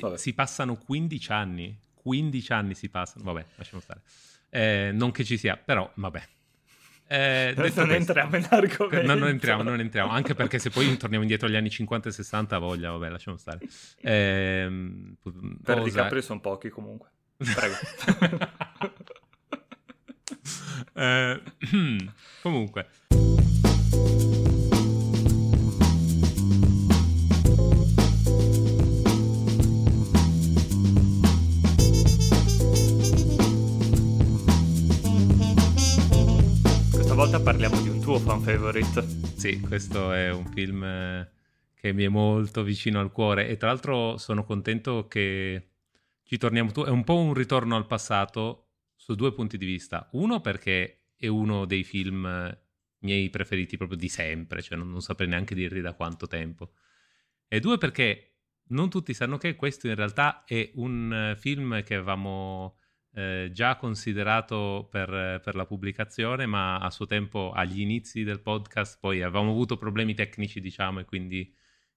[0.00, 4.00] si, si, passano 15 anni, 15 anni si passano, vabbè, lasciamo stare.
[4.50, 6.22] Eh, non che ci sia, però vabbè.
[7.08, 9.06] Eh, non questo, entriamo in argomento.
[9.06, 12.12] No, non entriamo, non entriamo, anche perché se poi torniamo indietro agli anni 50 e
[12.12, 13.60] 60 voglia, vabbè, lasciamo stare.
[14.00, 14.68] Eh,
[15.62, 17.10] per DiCaprio sono pochi comunque.
[17.36, 17.74] Prego.
[20.94, 21.42] eh,
[22.42, 22.88] comunque.
[37.26, 39.04] Volta parliamo di un tuo fan favorite.
[39.36, 41.28] Sì, questo è un film eh,
[41.74, 45.70] che mi è molto vicino al cuore e tra l'altro sono contento che
[46.22, 46.84] ci torniamo tu.
[46.84, 50.08] È un po' un ritorno al passato su due punti di vista.
[50.12, 52.60] Uno perché è uno dei film eh,
[52.98, 56.74] miei preferiti proprio di sempre, cioè non, non saprei neanche dirvi da quanto tempo.
[57.48, 58.36] E due perché
[58.68, 62.78] non tutti sanno che questo in realtà è un eh, film che avevamo
[63.16, 68.98] eh, già considerato per, per, la pubblicazione, ma a suo tempo agli inizi del podcast
[69.00, 71.50] poi avevamo avuto problemi tecnici, diciamo, e quindi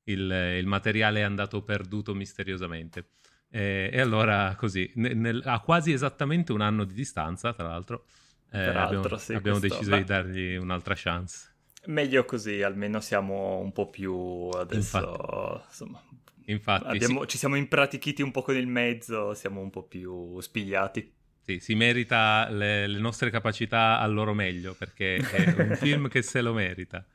[0.03, 3.09] il, il materiale è andato perduto misteriosamente.
[3.50, 8.06] Eh, e allora così, nel, nel, a quasi esattamente un anno di distanza, tra l'altro,
[8.52, 11.54] eh, abbiamo, sì, abbiamo questo, deciso beh, di dargli un'altra chance.
[11.88, 14.14] Meglio così, almeno siamo un po' più
[14.54, 15.64] adesso, Infatti.
[15.67, 16.02] insomma,
[16.50, 17.28] Infatti, Abbiamo, sì.
[17.30, 21.14] ci siamo impratichiti un po' con il mezzo, siamo un po' più spigliati.
[21.42, 26.22] Sì, si merita le, le nostre capacità al loro meglio, perché è un film che
[26.22, 27.05] se lo merita.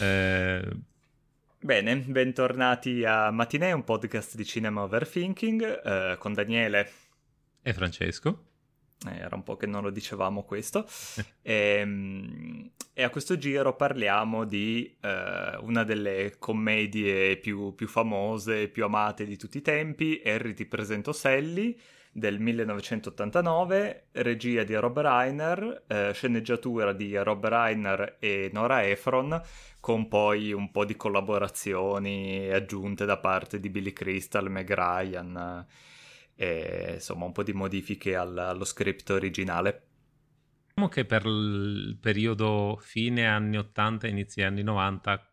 [0.00, 0.62] Eh...
[1.58, 6.90] Bene, bentornati a Matinee, un podcast di cinema overthinking, eh, con Daniele
[7.62, 8.51] e Francesco.
[9.08, 10.86] Eh, era un po' che non lo dicevamo questo.
[11.42, 18.62] e, ehm, e, a questo giro parliamo di eh, una delle commedie più, più, famose
[18.62, 21.78] e più amate di tutti i tempi, Harry ti presento Sally,
[22.14, 29.40] del 1989, regia di Rob Reiner, eh, sceneggiatura di Rob Reiner e Nora Ephron,
[29.80, 35.66] con poi un po' di collaborazioni aggiunte da parte di Billy Crystal, Meg Ryan
[36.34, 39.86] e insomma un po' di modifiche al, allo script originale.
[40.66, 45.32] Diciamo che per il periodo fine anni 80, inizi anni 90,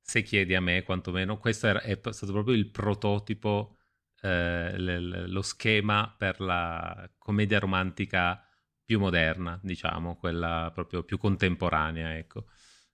[0.00, 3.78] se chiedi a me quantomeno, questo è, è stato proprio il prototipo,
[4.20, 8.46] eh, l- lo schema per la commedia romantica
[8.84, 12.46] più moderna, diciamo, quella proprio più contemporanea, ecco.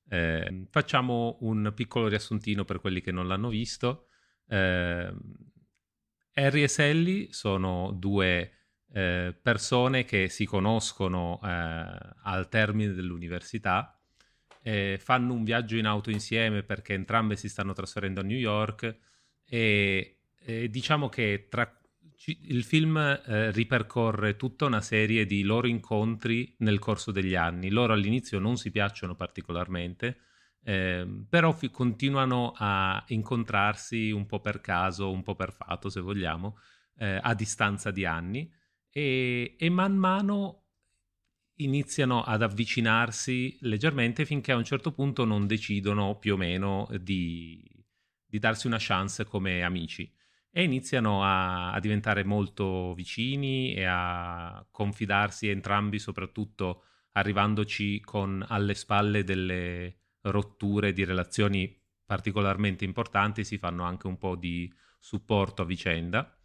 [0.08, 4.08] Eh, facciamo un piccolo riassuntino per quelli che non l'hanno visto.
[4.46, 5.12] Eh,
[6.38, 8.52] Harry e Sally sono due
[8.92, 14.00] eh, persone che si conoscono eh, al termine dell'università,
[14.62, 18.96] eh, fanno un viaggio in auto insieme perché entrambe si stanno trasferendo a New York
[19.44, 21.78] e, e diciamo che tra,
[22.26, 27.70] il film eh, ripercorre tutta una serie di loro incontri nel corso degli anni.
[27.70, 30.18] Loro all'inizio non si piacciono particolarmente,
[30.64, 36.00] eh, però fi- continuano a incontrarsi un po' per caso, un po' per fato, se
[36.00, 36.58] vogliamo,
[36.98, 38.50] eh, a distanza di anni.
[38.90, 40.64] E, e man mano
[41.60, 47.62] iniziano ad avvicinarsi leggermente finché a un certo punto non decidono più o meno di,
[48.24, 50.12] di darsi una chance come amici.
[50.50, 58.74] E iniziano a, a, diventare molto vicini e a confidarsi entrambi, soprattutto arrivandoci con alle
[58.74, 65.64] spalle delle, rotture di relazioni particolarmente importanti, si fanno anche un po' di supporto a
[65.64, 66.38] vicenda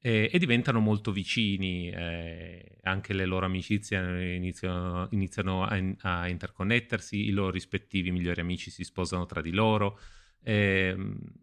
[0.00, 7.26] e, e diventano molto vicini, eh, anche le loro amicizie iniziano, iniziano a, a, interconnettersi,
[7.26, 9.98] i loro rispettivi migliori amici si sposano tra di loro
[10.42, 10.96] eh,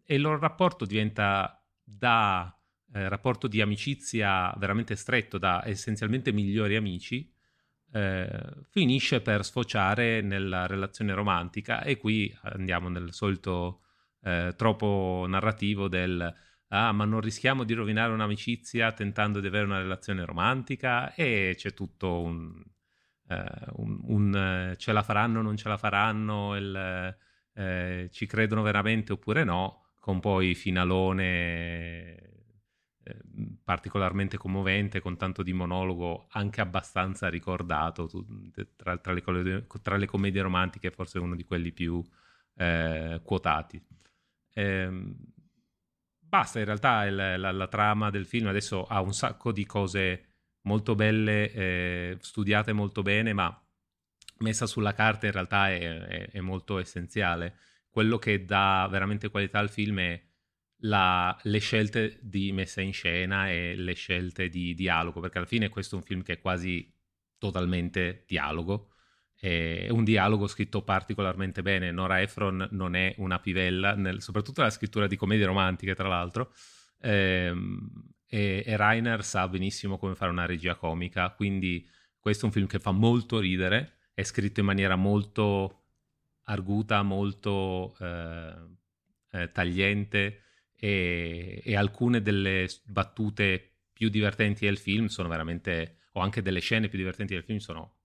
[0.06, 2.58] e il loro rapporto diventa da
[2.94, 7.30] eh, rapporto di amicizia veramente stretto, da essenzialmente migliori amici,
[7.96, 8.28] eh,
[8.70, 13.84] finisce per sfociare nella relazione romantica e qui andiamo nel solito
[14.22, 16.34] eh, troppo narrativo del
[16.70, 21.14] ah ma non rischiamo di rovinare un'amicizia tentando di avere una relazione romantica?
[21.14, 22.62] E c'è tutto un,
[23.30, 23.44] eh,
[23.76, 26.56] un, un ce la faranno non ce la faranno?
[26.58, 27.16] Il,
[27.54, 29.86] eh, ci credono veramente oppure no?
[30.02, 32.35] Con poi finalone
[33.08, 38.10] Ehm, particolarmente commovente, con tanto di monologo, anche abbastanza ricordato
[38.76, 42.04] tra, tra, le, tra le, commedie romantiche, forse uno di quelli più
[42.56, 43.84] eh, quotati.
[44.54, 44.90] Eh,
[46.20, 50.26] basta, in realtà la, la, la, trama del film adesso ha un sacco di cose
[50.62, 53.56] molto belle, eh, studiate molto bene, ma
[54.40, 57.58] messa sulla carta in realtà è, è, è molto essenziale.
[57.90, 60.25] Quello che dà veramente qualità al film è
[60.86, 65.70] la, le scelte di messa in scena e le scelte di dialogo, perché alla fine
[65.70, 66.92] questo è un film che è quasi
[67.38, 68.92] totalmente dialogo.
[69.38, 71.92] È un dialogo scritto particolarmente bene.
[71.92, 76.54] Nora Ephron non è una pivella, nel, soprattutto nella scrittura di commedie romantiche, tra l'altro.
[77.02, 81.88] Ehm, e, e Rainer sa benissimo come fare una regia comica, quindi
[82.20, 85.84] questo è un film che fa molto ridere, è scritto in maniera molto
[86.46, 88.54] arguta, molto eh,
[89.32, 90.45] eh, tagliente
[90.78, 96.90] e, e, alcune delle battute più divertenti del film sono veramente, o anche delle scene
[96.90, 97.96] più divertenti del film sono,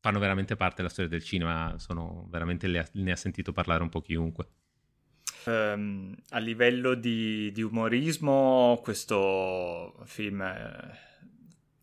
[0.00, 4.00] fanno veramente parte della storia del cinema, sono veramente, ne ha sentito parlare un po'
[4.00, 4.48] chiunque.
[5.44, 10.90] Um, a livello di, di, umorismo, questo film è,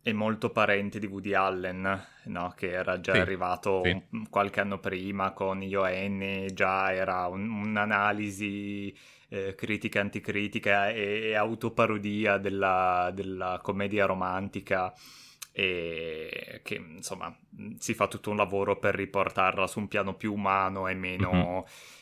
[0.02, 2.52] è, molto parente di Woody Allen, no?
[2.54, 4.26] che era già sì, arrivato sì.
[4.28, 8.94] Qualche anno prima con Io Annie, già era un, un'analisi
[9.28, 14.92] eh, critica anticritica e, e autoparodia della, della commedia romantica
[15.58, 17.34] e che insomma
[17.78, 21.58] si fa tutto un lavoro per riportarla su un piano più umano e meno mm-hmm.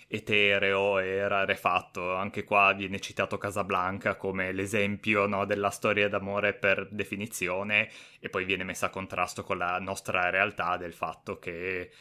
[0.08, 2.16] etereo e rarefatto.
[2.16, 7.88] Anche qua viene citato Casablanca come l'esempio no, della storia d'amore per definizione
[8.18, 11.92] e poi viene messa a contrasto con la nostra realtà del fatto che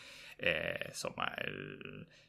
[0.44, 1.34] eh, insomma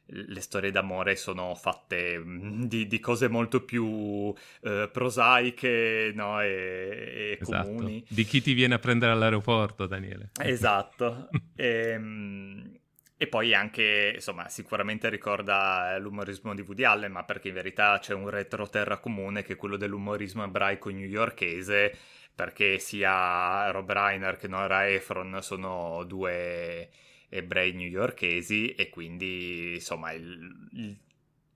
[0.06, 4.32] le storie d'amore sono fatte mm, di, di cose molto più
[4.62, 6.40] eh, prosaiche no?
[6.40, 7.66] e, e esatto.
[7.66, 8.05] comuni.
[8.08, 10.31] Di chi ti viene a prendere all'aeroporto, Daniele.
[10.40, 11.28] Esatto.
[11.56, 12.78] e, ehm,
[13.16, 18.12] e, poi anche, insomma, sicuramente ricorda l'umorismo di Woody Allen, ma perché in verità c'è
[18.12, 21.96] un retroterra comune che è quello dell'umorismo ebraico newyorkese,
[22.34, 26.90] perché sia Rob Reiner che Nora Efron sono due
[27.35, 30.97] ebrei newyorkesi e quindi insomma il, il,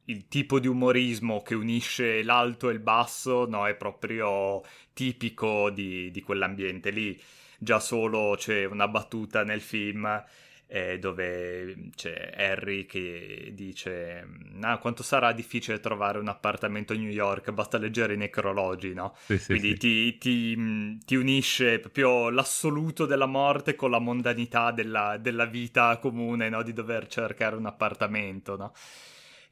[0.07, 6.11] il, tipo di umorismo che unisce l'alto e il basso no, è proprio tipico di,
[6.11, 7.21] di quell'ambiente lì.
[7.61, 10.25] Già solo c'è una battuta nel film
[10.71, 14.27] eh, dove c'è Harry che dice
[14.61, 19.17] ah, quanto sarà difficile trovare un appartamento a New York, basta leggere i necrologi, no?
[19.27, 19.77] Sì, Quindi sì.
[19.79, 26.51] Ti, ti, ti, unisce proprio l'assoluto della morte con la mondanità della, della vita comune,
[26.51, 26.63] no?
[26.63, 28.73] Di dover cercare un appartamento, no?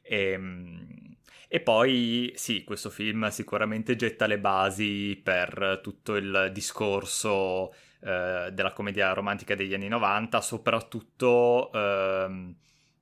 [0.02, 1.14] E, ehm,
[1.48, 8.72] e poi sì, questo film sicuramente getta le basi per tutto il discorso eh, della
[8.72, 12.54] commedia romantica degli anni 90, soprattutto ehm,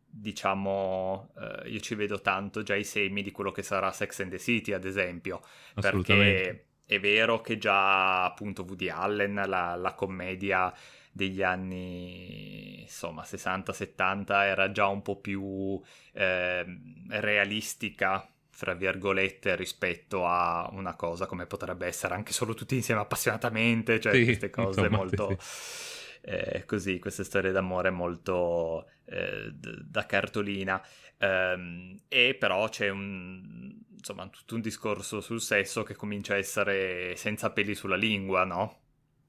[0.06, 4.31] diciamo eh, io ci vedo tanto già i semi di quello che sarà Sex and
[4.31, 5.41] the City ad esempio,
[5.75, 10.73] perché è vero che già appunto Woody Allen, la, la commedia
[11.11, 15.81] degli anni insomma 60-70 era già un po' più
[16.12, 16.64] eh,
[17.08, 23.98] realistica fra virgolette, rispetto a una cosa come potrebbe essere anche solo tutti insieme appassionatamente,
[23.98, 25.36] cioè sì, queste cose insomma, molto...
[25.38, 25.92] Sì.
[26.26, 30.82] Eh, così, queste storie d'amore molto eh, d- da cartolina.
[31.18, 37.14] Um, e però c'è un, insomma, tutto un discorso sul sesso che comincia a essere
[37.16, 38.84] senza peli sulla lingua, no?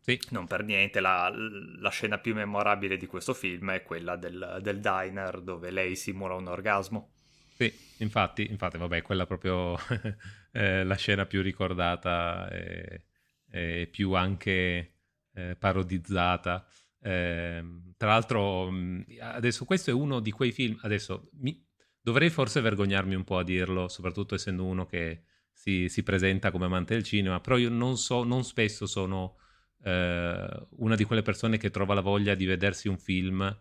[0.05, 0.17] Sì.
[0.29, 4.79] Non per niente, la, la, scena più memorabile di questo film è quella del, del
[4.79, 7.14] diner dove lei simula un orgasmo.
[7.57, 9.77] Sì, infatti, infatti vabbè, quella proprio
[10.51, 13.05] eh, la scena più ricordata e,
[13.49, 14.93] e più anche
[15.33, 16.67] eh, parodizzata.
[16.99, 17.63] Eh,
[17.97, 18.69] tra l'altro,
[19.21, 21.65] adesso questo è uno di quei film, adesso mi,
[22.01, 26.65] dovrei forse vergognarmi un po' a dirlo, soprattutto essendo uno che si, si presenta come
[26.65, 29.37] amante del cinema, però io non so, non spesso sono
[29.83, 33.57] eh, una di quelle persone che trova la voglia di vedersi un film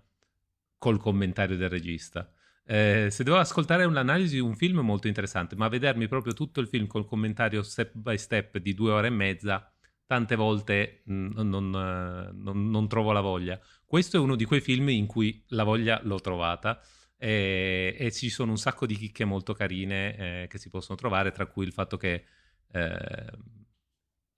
[0.78, 2.28] col commentario del regista.
[2.66, 6.68] Eh, se devo ascoltare un'analisi di un film molto interessante, ma vedermi proprio tutto il
[6.68, 9.71] film col commentario step by step di due ore e mezza,
[10.06, 13.61] tante volte mh, mm, non, non, non, trovo la voglia.
[13.85, 16.80] Questo è uno di quei film in cui la voglia l'ho trovata
[17.16, 21.33] e, e ci sono un sacco di chicche molto carine eh, che si possono trovare,
[21.33, 22.25] tra cui il fatto che
[22.73, 23.30] eh,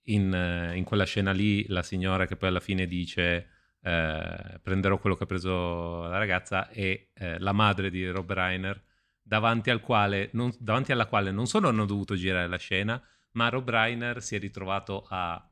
[0.09, 5.15] in, in quella scena lì la signora che poi alla fine dice eh, prenderò quello
[5.15, 8.81] che ha preso la ragazza e eh, la madre di Rob Reiner
[9.21, 13.49] davanti, al quale, non, davanti alla quale non solo hanno dovuto girare la scena ma
[13.49, 15.47] Rob Reiner si è ritrovato a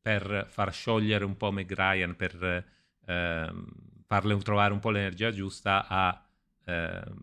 [0.00, 2.64] per far sciogliere un po' Meg Ryan per
[3.04, 3.66] ehm,
[4.06, 6.26] farle trovare un po' l'energia giusta a,
[6.64, 7.16] ehm,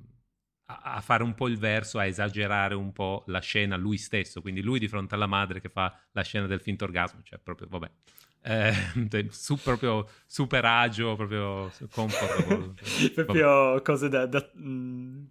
[0.66, 4.62] a, fare un po' il verso, a esagerare un po' la scena lui stesso, quindi
[4.62, 7.90] lui di fronte alla madre che fa la scena del finto orgasmo, cioè proprio, vabbè,
[8.46, 8.74] eh,
[9.32, 12.74] su, proprio super agio, proprio comfortable.
[13.16, 15.24] proprio cose da, da, mm,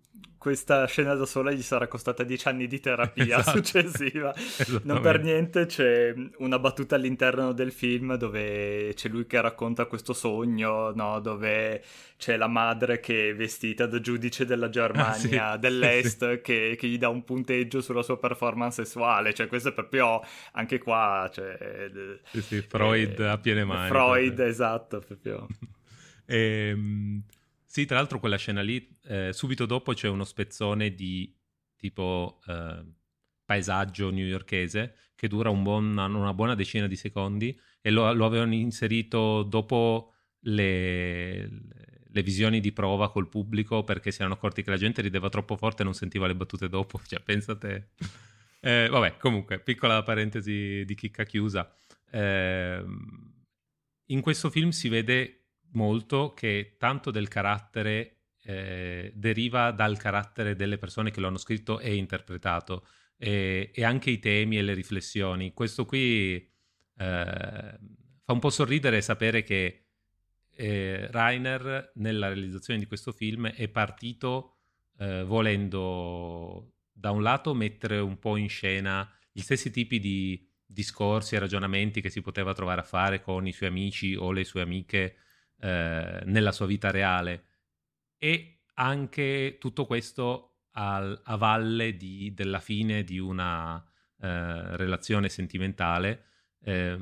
[0.45, 3.65] questa scena da sola gli sarà costata dieci anni di terapia esatto.
[3.65, 4.35] successiva.
[4.83, 10.13] non per niente c'è una battuta all'interno del film dove c'è lui che racconta questo
[10.13, 11.19] sogno, no?
[11.21, 11.83] dove
[12.19, 15.61] c'è la madre che è vestita da giudice della Germania ah, sì.
[15.61, 16.41] dell'Est sì.
[16.43, 19.33] Che, che, gli dà un punteggio sulla sua performance sessuale.
[19.33, 20.23] Cioè, questo è proprio
[20.53, 21.31] anche qua.
[21.33, 21.91] Cioè,
[22.33, 23.89] sì, sì, Freud eh, a piene mani.
[23.89, 25.47] Freud, esatto, proprio.
[26.27, 27.23] ehm...
[27.65, 31.35] Sì, tra l'altro quella scena lì, eh, subito dopo c'è uno spezzone di
[31.77, 32.85] tipo eh,
[33.45, 38.55] paesaggio newyorkese che dura un buon, una buona decina di secondi e lo, lo avevano
[38.55, 41.49] inserito dopo le,
[42.09, 45.57] le, visioni di prova col pubblico perché si erano accorti che la gente rideva troppo
[45.57, 47.01] forte e non sentiva le battute dopo.
[47.07, 47.91] Cioè, pensate...
[48.61, 51.71] Eh, vabbè, comunque, piccola parentesi di chicca chiusa.
[52.11, 52.83] Eh,
[54.07, 55.44] in questo film si vede
[55.75, 61.81] molto che tanto del carattere eh, deriva dal carattere delle persone che lo hanno scritto
[61.81, 65.53] e interpretato e, e anche i temi e le riflessioni.
[65.53, 66.51] Questo qui eh,
[66.97, 69.87] fa un po' sorridere sapere che
[70.57, 74.57] eh, Rainer nella realizzazione di questo film è partito
[74.99, 81.35] eh, volendo da un lato mettere un po' in scena gli stessi tipi di discorsi
[81.35, 84.63] e ragionamenti che si poteva trovare a fare con i suoi amici o le sue
[84.63, 85.17] amiche
[85.65, 87.45] eh, nella sua vita reale
[88.19, 93.83] e anche tutto questo al, a valle di, della fine di una
[94.21, 96.25] eh, relazione sentimentale,
[96.65, 96.99] eh,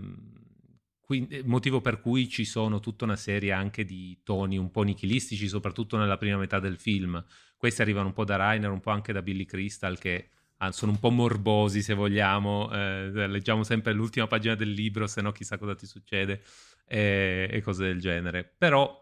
[1.00, 5.48] quindi, motivo per cui ci sono tutta una serie anche di toni un po' nichilistici,
[5.48, 7.22] soprattutto nella prima metà del film.
[7.56, 10.28] Questi arrivano un po' da Rainer, un po' anche da Billy Crystal, che
[10.58, 15.20] ah, sono un po' morbosi se vogliamo, eh, leggiamo sempre l'ultima pagina del libro, se
[15.20, 16.42] no chissà cosa ti succede
[16.84, 18.44] e, e cose del genere.
[18.56, 19.00] Però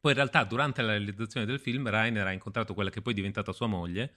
[0.00, 3.16] poi in realtà durante la realizzazione del film Rainer ha incontrato quella che poi è
[3.16, 4.14] diventata sua moglie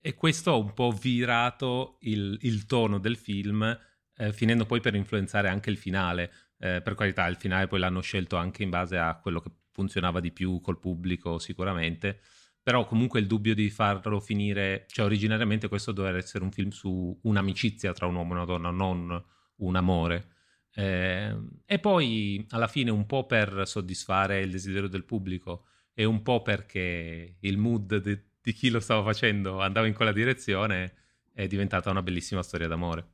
[0.00, 3.78] e questo ha un po' virato il, il tono del film,
[4.16, 6.32] eh, finendo poi per influenzare anche il finale.
[6.58, 10.20] Eh, per carità, il finale poi l'hanno scelto anche in base a quello che funzionava
[10.20, 12.20] di più col pubblico sicuramente,
[12.62, 17.18] però comunque il dubbio di farlo finire, cioè originariamente questo doveva essere un film su
[17.24, 19.24] un'amicizia tra un uomo e una donna, non
[19.56, 20.35] un amore.
[20.78, 25.64] Eh, e poi alla fine un po' per soddisfare il desiderio del pubblico
[25.94, 30.12] e un po' perché il mood di, di chi lo stava facendo andava in quella
[30.12, 30.92] direzione,
[31.32, 33.08] è diventata una bellissima storia d'amore.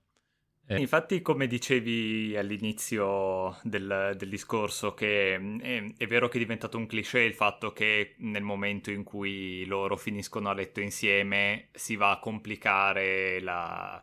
[0.67, 0.81] Eh.
[0.81, 6.87] Infatti, come dicevi all'inizio del, del discorso, che è, è, vero che è diventato un
[6.87, 12.11] cliché il fatto che nel momento in cui loro finiscono a letto insieme si va
[12.11, 14.03] a complicare la,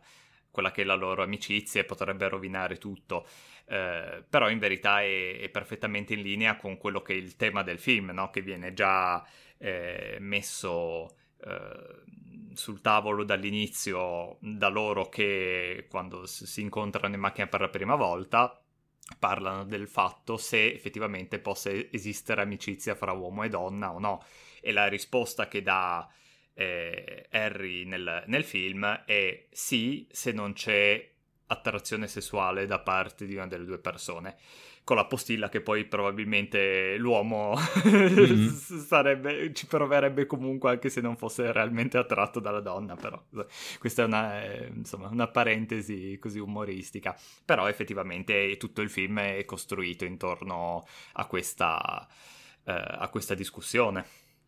[0.50, 3.26] quella che è la loro amicizia e potrebbe rovinare tutto.
[3.70, 7.62] Eh, però in verità è, è, perfettamente in linea con quello che è il tema
[7.62, 8.28] del film, no?
[8.30, 9.24] che viene già
[9.58, 12.02] eh, messo eh,
[12.52, 18.60] sul tavolo dall'inizio da loro che quando si incontrano in macchina per la prima volta
[19.20, 24.20] parlano del fatto se effettivamente possa esistere amicizia fra uomo e donna o no.
[24.60, 26.10] E la risposta che dà
[26.54, 31.08] eh, Harry nel, nel, film è sì se non c'è
[31.50, 34.36] attrazione sessuale da parte di una delle due persone.
[34.82, 37.54] Con la postilla che poi probabilmente l'uomo
[37.86, 38.48] mm-hmm.
[38.86, 43.22] sarebbe, ci proverebbe comunque anche se non fosse realmente attratto dalla donna, però
[43.78, 47.16] questa è una, eh, insomma, una parentesi così umoristica.
[47.44, 52.08] Però effettivamente tutto il film è costruito intorno a questa,
[52.64, 54.04] eh, a questa discussione.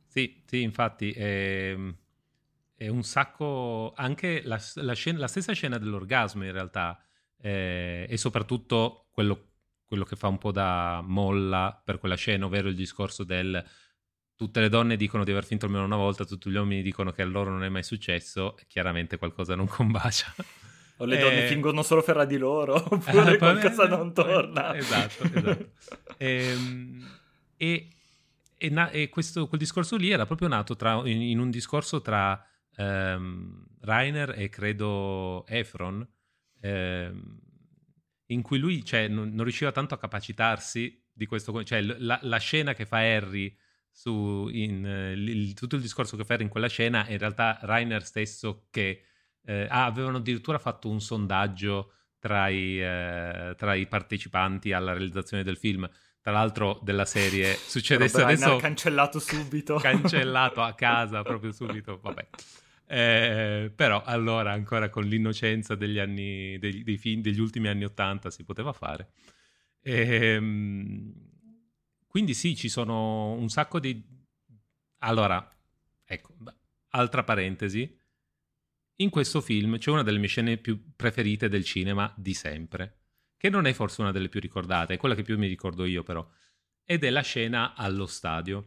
[0.07, 1.97] Sì, sì, infatti ehm,
[2.83, 7.01] è un sacco, anche la, la, scena, la stessa scena dell'orgasmo in realtà,
[7.41, 9.51] eh, e soprattutto quello,
[9.85, 13.65] quello, che fa un po' da molla per quella scena, ovvero il discorso del
[14.35, 17.23] tutte le donne dicono di aver finto almeno una volta, tutti gli uomini dicono che
[17.23, 20.35] a loro non è mai successo, chiaramente qualcosa non combacia.
[20.99, 24.77] O le donne eh, fingono solo fra di loro, oppure eh, qualcosa non torna.
[24.77, 25.71] Esatto, esatto.
[26.19, 27.05] Ehm,
[27.57, 27.89] e, e,
[28.57, 32.01] e, na- e questo, quel discorso lì era proprio nato tra, in, in un discorso
[32.03, 32.41] tra
[32.77, 36.07] um, Rainer e credo Efron,
[36.63, 37.41] um,
[38.27, 42.39] in cui lui cioè, non, non, riusciva tanto a capacitarsi di questo, cioè la, la
[42.39, 43.55] scena che fa Harry
[43.91, 47.59] su in, il, tutto il discorso che fa Harry in quella scena è in realtà
[47.61, 49.05] Rainer stesso che
[49.45, 55.43] eh, ah, avevano addirittura fatto un sondaggio tra i, eh, tra i partecipanti alla realizzazione
[55.43, 55.89] del film.
[56.21, 59.75] Tra l'altro della serie succedesse adesso cancellato subito.
[59.77, 62.29] cancellato a casa proprio subito vabbè
[62.93, 68.31] eh, però allora ancora con l'innocenza degli anni dei, dei film, degli ultimi anni Ottanta
[68.31, 69.13] si poteva fare
[69.81, 71.15] e, ehm,
[72.07, 74.05] quindi sì ci sono un sacco di
[74.99, 75.51] allora
[76.05, 76.37] ecco
[76.91, 77.99] altra parentesi,
[78.97, 82.99] in questo film c'è una delle mie scene più preferite del cinema di sempre,
[83.39, 86.03] che non è forse una delle più ricordate, è quella che più mi ricordo io
[86.03, 86.29] però,
[86.85, 88.67] ed è la scena allo stadio.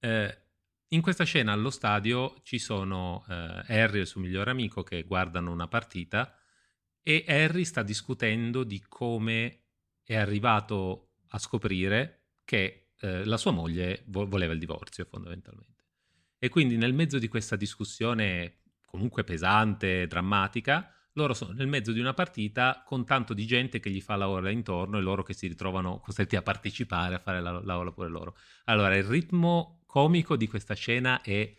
[0.00, 0.43] Eh,
[0.88, 5.02] in questa scena allo stadio ci sono eh, Harry e il suo migliore amico che
[5.04, 6.36] guardano una partita
[7.02, 9.64] e Harry sta discutendo di come
[10.02, 15.84] è arrivato a scoprire che eh, la sua moglie vo- voleva il divorzio fondamentalmente.
[16.38, 22.00] E quindi nel mezzo di questa discussione comunque pesante, drammatica, loro sono nel mezzo di
[22.00, 25.32] una partita con tanto di gente che gli fa la ola intorno e loro che
[25.32, 28.36] si ritrovano costretti a partecipare, a fare la, la ola pure loro.
[28.64, 31.54] Allora, il ritmo comico di questa scena è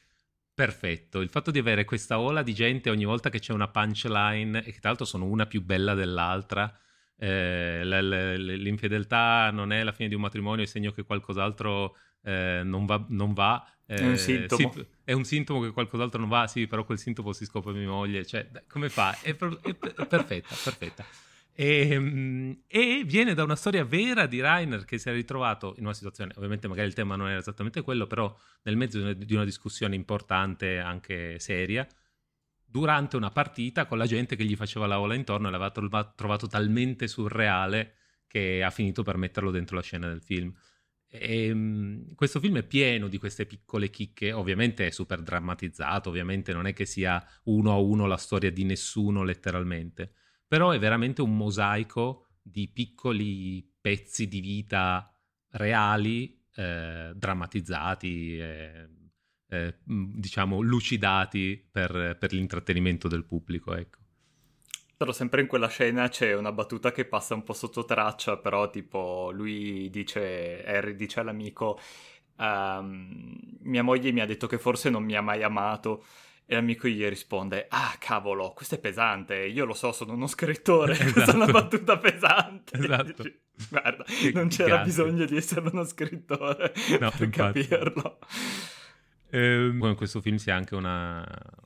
[0.54, 1.22] perfetto.
[1.22, 4.74] Il fatto di avere questa ola di gente ogni volta che c'è una punchline, e
[4.74, 6.77] che tra l'altro sono una più bella dell'altra,
[7.18, 12.86] eh, l'infedeltà non è la fine di un matrimonio, è segno che qualcos'altro eh, non
[12.86, 13.06] va.
[13.08, 14.74] Non va eh, è un sintomo.
[14.74, 17.88] Sì, è un sintomo che qualcos'altro non va, sì, però quel sintomo si scopre mia
[17.88, 18.25] moglie.
[18.25, 19.18] Cioè, come fa?
[19.22, 21.06] È, è, è perfetta, perfetta.
[21.57, 25.85] E, ehm, e, viene da una storia vera di Rainer che si è ritrovato in
[25.85, 29.45] una situazione, ovviamente magari il tema non era esattamente quello, però nel mezzo di una
[29.45, 31.88] discussione importante, anche seria,
[32.65, 35.71] durante una partita con la gente che gli faceva la ola intorno e l'aveva
[36.13, 37.93] trovato talmente surreale
[38.27, 40.53] che ha finito per metterlo dentro la scena del film.
[41.07, 46.51] E, um, questo film è pieno di queste piccole chicche, ovviamente è super drammatizzato, ovviamente
[46.51, 50.12] non è che sia uno a uno la storia di nessuno letteralmente,
[50.47, 55.11] però è veramente un mosaico di piccoli pezzi di vita
[55.51, 58.89] reali, eh, drammatizzati, eh,
[59.49, 63.99] eh, diciamo lucidati per, per, l'intrattenimento del pubblico, ecco.
[64.97, 68.69] Però sempre in quella scena c'è una battuta che passa un po' sotto traccia, però
[68.69, 71.79] tipo lui dice, Harry dice all'amico,
[72.37, 76.05] um, mia moglie mi ha detto che forse non mi ha mai amato,
[76.47, 79.35] e l'amico gli risponde: Ah, cavolo, questo è pesante.
[79.35, 80.93] Io lo so, sono uno scrittore.
[81.05, 81.11] Esatto.
[81.13, 82.77] Questa è una battuta pesante.
[82.77, 83.23] Esatto.
[83.69, 84.85] Guarda, che non c'era grazie.
[84.85, 87.67] bisogno di essere uno scrittore no, per infatti.
[87.67, 88.19] capirlo.
[89.29, 91.25] Eh, in questo film si ha anche una,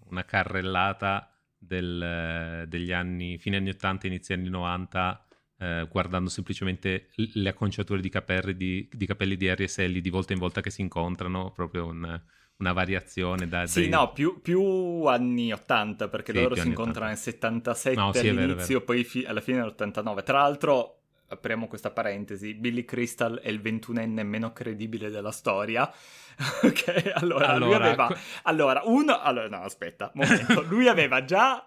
[0.10, 5.26] una carrellata del, degli anni, fine anni 80, inizi anni 90.
[5.62, 10.10] Eh, guardando semplicemente le acconciature di capelli di, di capelli di Harry e Sally di
[10.10, 12.22] volta in volta che si incontrano, proprio un,
[12.60, 13.66] una variazione da...
[13.66, 13.90] Sì, dei...
[13.90, 17.14] no, più, più, anni 80, perché sì, loro si incontrano 80.
[17.14, 18.82] nel 77 no, sì, all'inizio, vero, vero.
[18.82, 20.24] poi fi- alla fine nell'89.
[20.24, 25.90] Tra l'altro, apriamo questa parentesi, Billy Crystal è il ventunenne meno credibile della storia.
[26.64, 28.18] ok, allora, allora, lui aveva...
[28.44, 29.20] Allora, uno...
[29.20, 30.62] Allora, no, aspetta, momento.
[30.68, 31.66] lui aveva già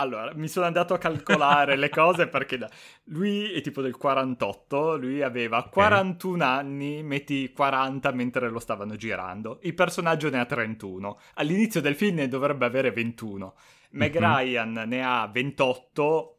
[0.00, 2.58] allora, mi sono andato a calcolare le cose perché
[3.04, 6.58] lui è tipo del 48, lui aveva 41 okay.
[6.58, 9.58] anni, metti 40 mentre lo stavano girando.
[9.62, 11.18] Il personaggio ne ha 31.
[11.34, 13.54] All'inizio del film ne dovrebbe avere 21.
[13.90, 14.36] Meg mm-hmm.
[14.36, 16.37] Ryan ne ha 28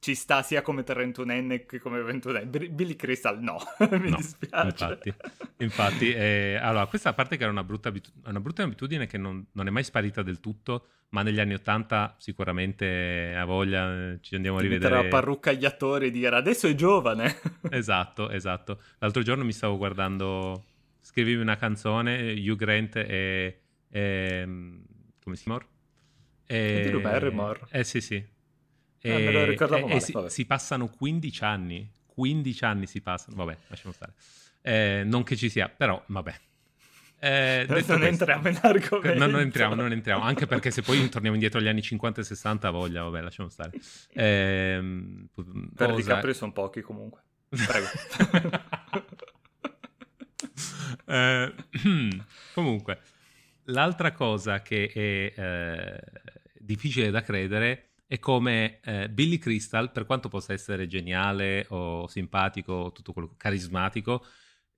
[0.00, 2.70] ci sta sia come 31enne che come 21enne.
[2.70, 3.58] Billy Crystal no,
[3.90, 4.66] mi no, dispiace.
[4.66, 5.14] Infatti,
[5.58, 9.44] infatti eh, allora, questa parte che era una brutta, abitu- una brutta abitudine che non,
[9.52, 14.58] non, è mai sparita del tutto, ma negli anni 80 sicuramente ha voglia, ci andiamo
[14.58, 14.94] a rivedere.
[14.94, 17.36] Mettere la parrucca agli attori e dire adesso è giovane.
[17.70, 18.80] esatto, esatto.
[18.98, 20.64] L'altro giorno mi stavo guardando,
[21.00, 23.60] scrivevi una canzone, Hugh Grant e...
[23.90, 24.42] e
[25.22, 25.60] come si chiama?
[26.46, 26.90] E...
[26.90, 27.66] Di Barrymore.
[27.70, 28.36] Eh sì sì
[29.00, 31.90] eh, me lo ricordavo e, male, si, si, passano 15 anni.
[32.06, 33.36] 15 anni si passano.
[33.36, 34.12] Vabbè, lasciamo stare.
[34.62, 36.34] Eh, non che ci sia, però vabbè.
[37.20, 39.18] Eh, non questo, entriamo in argomento.
[39.18, 40.22] No, non entriamo, non entriamo.
[40.22, 43.72] Anche perché se poi torniamo indietro agli anni 50 e 60, voglia, vabbè, lasciamo stare.
[44.12, 44.80] Eh,
[45.74, 45.94] per.
[45.94, 47.22] DiCaprio sono pochi comunque.
[47.48, 47.86] Prego.
[51.06, 51.54] eh,
[52.54, 53.00] comunque,
[53.64, 56.00] l'altra cosa che è eh,
[56.58, 62.72] difficile da credere è come eh, Billy Crystal, per quanto possa essere geniale o simpatico
[62.72, 64.24] o tutto quello carismatico,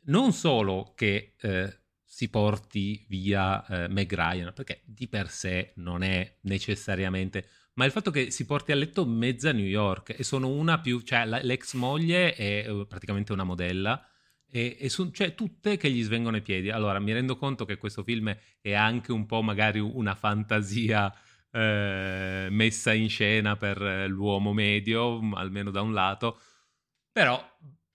[0.07, 6.03] non solo che eh, si porti via eh, Meg Ryan, perché di per sé non
[6.03, 10.49] è necessariamente, ma il fatto che si porti a letto mezza New York e sono
[10.49, 14.05] una più, cioè la, l'ex moglie è uh, praticamente una modella
[14.51, 16.71] e, e su, cioè tutte che gli svengono ai piedi.
[16.71, 21.15] Allora mi rendo conto che questo film è anche un po' magari una fantasia
[21.53, 26.39] eh, messa in scena per l'uomo medio, almeno da un lato.
[27.13, 27.43] Però,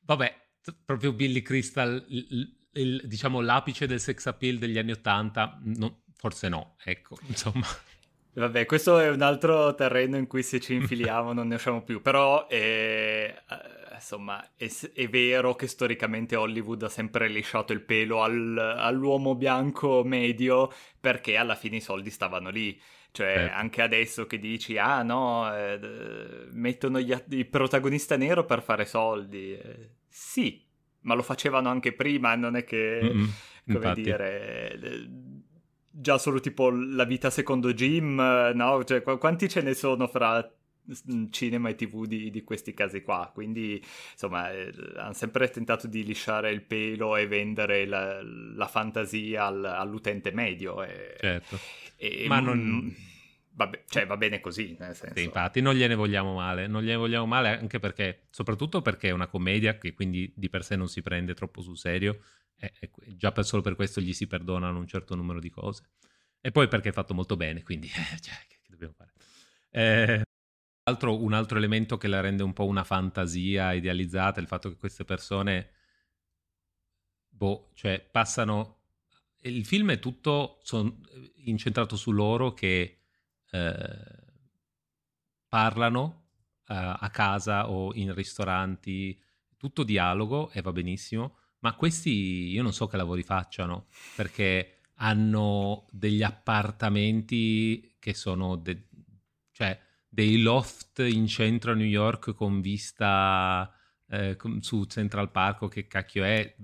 [0.01, 0.35] vabbè,
[0.83, 6.49] proprio Billy Crystal, il, il, diciamo l'apice del sex appeal degli anni Ottanta, no, forse
[6.49, 7.65] no, ecco, insomma.
[8.33, 12.01] Vabbè, questo è un altro terreno in cui se ci infiliamo non ne usciamo più,
[12.01, 18.23] però è, eh, insomma, è, è, vero che storicamente Hollywood ha sempre lisciato il pelo
[18.23, 22.77] al, all'uomo bianco medio perché alla fine i soldi stavano lì.
[23.15, 23.55] Cioè, certo.
[23.55, 25.79] anche adesso che dici, ah no, eh,
[26.51, 29.53] mettono gli, il protagonista nero per fare soldi.
[29.53, 30.61] Eh, sì,
[31.01, 33.29] ma lo facevano anche prima, non è che, Mm-mm,
[33.71, 34.01] come infatti.
[34.01, 35.09] dire, eh,
[35.89, 38.15] già solo tipo la vita secondo Jim,
[38.53, 38.83] no?
[38.83, 40.45] Cioè, qu- quanti ce ne sono fra
[41.31, 46.03] cinema e tv di, di, questi casi qua quindi insomma eh, hanno sempre tentato di
[46.03, 51.59] lisciare il pelo e vendere la, la fantasia al, all'utente medio e, certo
[51.97, 53.13] e, ma non
[53.55, 55.15] Vabbè, cioè va bene così, nel senso.
[55.15, 59.11] Sì, infatti non gliene vogliamo male, non gliene vogliamo male anche perché, soprattutto perché è
[59.11, 62.19] una commedia che quindi di per sé non si prende troppo sul serio
[62.57, 65.83] e, e già per, solo per questo gli si perdonano un certo numero di cose.
[66.41, 69.13] E poi perché è fatto molto bene, quindi eh, cioè, che, che dobbiamo fare?
[70.87, 74.69] Altro, un altro elemento che la rende un po' una fantasia idealizzata è il fatto
[74.69, 75.71] che queste persone,
[77.27, 78.81] boh, cioè passano...
[79.41, 81.01] Il film è tutto son,
[81.45, 82.99] incentrato su loro che
[83.49, 84.23] eh,
[85.47, 86.27] parlano
[86.67, 89.19] eh, a casa o in ristoranti,
[89.57, 95.87] tutto dialogo e va benissimo, ma questi io non so che lavori facciano perché hanno
[95.89, 98.55] degli appartamenti che sono...
[98.55, 98.87] De-
[99.51, 99.81] cioè
[100.15, 103.69] dei loft in centro a New York con vista
[104.07, 106.55] eh, su Central Park, che cacchio è,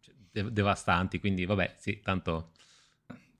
[0.00, 2.52] cioè, devastanti, quindi vabbè, sì, tanto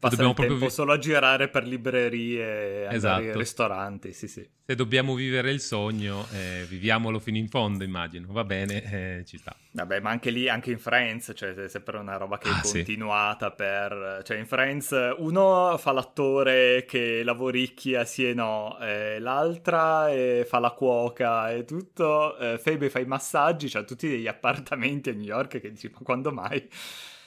[0.05, 3.39] Passa dobbiamo proprio vi- solo a girare per librerie esatto.
[3.39, 4.47] ristoranti, sì sì.
[4.67, 8.27] Se dobbiamo vivere il sogno, eh, viviamolo fino in fondo, immagino.
[8.31, 9.57] Va bene, eh, ci sta.
[9.71, 12.61] Vabbè, ma anche lì, anche in Friends, cioè è sempre una roba che è ah,
[12.61, 13.55] continuata sì.
[13.57, 14.21] per...
[14.25, 20.09] Cioè in Friends uno fa l'attore che lavoricchia sì e no, eh, l'altra
[20.45, 22.37] fa la cuoca e tutto.
[22.37, 26.01] Eh, Phoebe fa i massaggi, cioè tutti degli appartamenti a New York che dici ma
[26.03, 26.69] quando mai?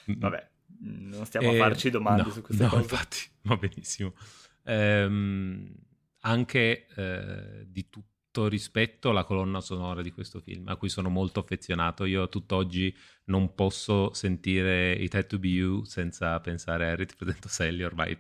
[0.06, 0.48] Vabbè.
[0.80, 2.82] Non stiamo eh, a farci domande no, su queste no, cose.
[2.82, 4.14] infatti, va benissimo.
[4.64, 5.74] Ehm,
[6.22, 11.40] anche eh, di tutto rispetto alla colonna sonora di questo film, a cui sono molto
[11.40, 12.06] affezionato.
[12.06, 17.48] Io tutt'oggi non posso sentire It Had To Be You senza pensare a Harry Presento
[17.48, 18.20] Sally ormai,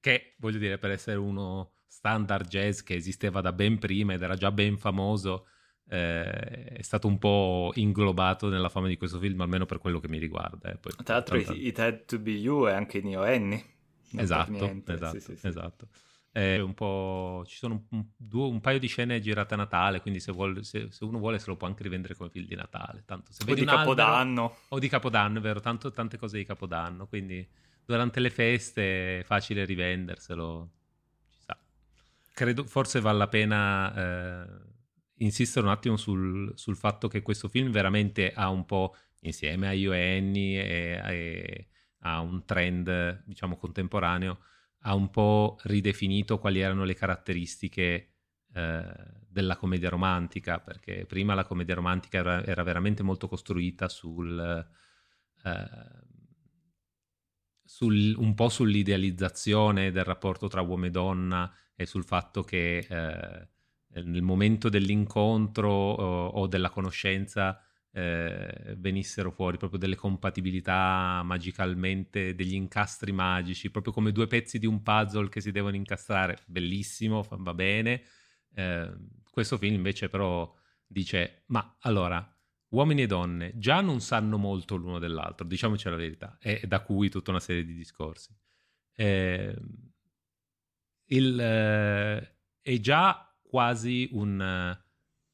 [0.00, 4.36] che voglio dire, per essere uno standard jazz che esisteva da ben prima ed era
[4.36, 5.46] già ben famoso,
[5.88, 10.08] eh, è stato un po' inglobato nella fama di questo film, almeno per quello che
[10.08, 10.70] mi riguarda.
[10.70, 10.76] Eh.
[10.76, 11.54] Poi, Tra l'altro, tanta...
[11.54, 13.64] It Had to Be You è anche Neo Annie.
[14.16, 15.88] Esatto, esatto, sì, sì, esatto.
[16.30, 16.62] Eh,
[17.46, 20.88] ci sono un, due, un, paio di scene girate a Natale, quindi se, vuole, se,
[20.90, 23.02] se, uno vuole se lo può anche rivendere come film di Natale.
[23.04, 24.42] Tanto, se o di Capodanno.
[24.42, 27.46] Albero, o di Capodanno, è vero, tanto, tante cose di Capodanno, quindi
[27.84, 30.70] durante le feste è facile rivenderselo.
[32.34, 33.94] Credo, forse vale la pena...
[33.94, 34.67] Eh,
[35.18, 39.72] insistere un attimo sul, sul, fatto che questo film veramente ha un po', insieme a
[39.72, 41.68] Io e Annie e, e
[42.00, 44.40] a un trend, diciamo, contemporaneo,
[44.82, 48.12] ha un po' ridefinito quali erano le caratteristiche
[48.52, 48.84] eh,
[49.28, 54.66] della commedia romantica, perché prima la commedia romantica era, era veramente molto costruita sul...
[55.44, 56.06] Eh,
[57.68, 63.48] sul, un po' sull'idealizzazione del rapporto tra uomo e donna e sul fatto che eh,
[63.94, 67.60] nel momento dell'incontro o, o della conoscenza
[67.92, 74.66] eh, venissero fuori proprio delle compatibilità magicalmente, degli incastri magici, proprio come due pezzi di
[74.66, 76.38] un puzzle che si devono incastrare.
[76.46, 78.02] Bellissimo, va bene.
[78.54, 78.92] Eh,
[79.30, 80.52] questo film invece però
[80.86, 82.24] dice, ma allora,
[82.68, 87.08] uomini e donne già non sanno molto l'uno dell'altro, diciamoci la verità, e da cui
[87.08, 88.34] tutta una serie di discorsi.
[88.94, 89.56] Eh,
[91.10, 94.76] il, eh, è già quasi un,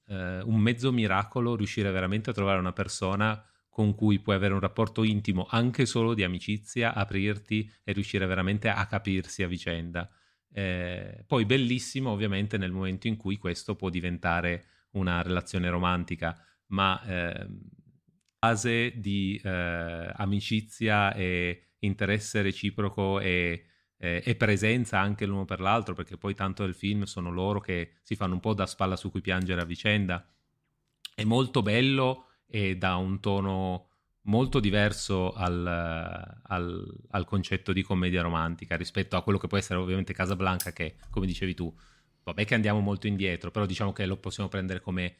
[0.06, 4.60] eh, un mezzo miracolo riuscire veramente a trovare una persona con cui puoi avere un
[4.60, 10.08] rapporto intimo, anche solo di amicizia, aprirti e riuscire veramente a capirsi a vicenda.
[10.52, 17.02] Eh, poi bellissimo ovviamente nel momento in cui questo può diventare una relazione romantica, ma
[17.02, 17.48] eh,
[18.38, 23.66] base di eh, amicizia e interesse reciproco e
[24.04, 27.94] eh, e presenza anche l'uno per l'altro, perché poi tanto del film sono loro che
[28.02, 30.28] si fanno un po' da spalla su cui piangere a vicenda.
[31.14, 33.88] È molto bello e dà un tono
[34.22, 39.78] molto diverso al, al, al, concetto di commedia romantica rispetto a quello che può essere
[39.78, 41.74] ovviamente Casablanca che, come dicevi tu,
[42.24, 45.16] vabbè che andiamo molto indietro, però diciamo che lo possiamo prendere come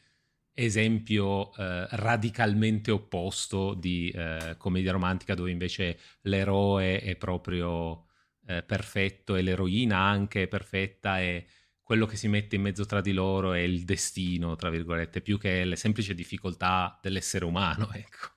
[0.53, 8.04] esempio eh, radicalmente opposto di eh, commedia romantica dove invece l'eroe è proprio
[8.47, 11.47] eh, perfetto e l'eroina anche è perfetta e
[11.81, 15.37] quello che si mette in mezzo tra di loro è il destino, tra virgolette, più
[15.37, 18.33] che le semplici difficoltà dell'essere umano, ecco.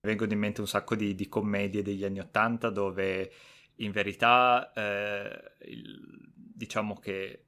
[0.00, 3.32] Vengono in mente un sacco di, di commedie degli anni Ottanta dove
[3.76, 7.44] in verità eh, il, diciamo che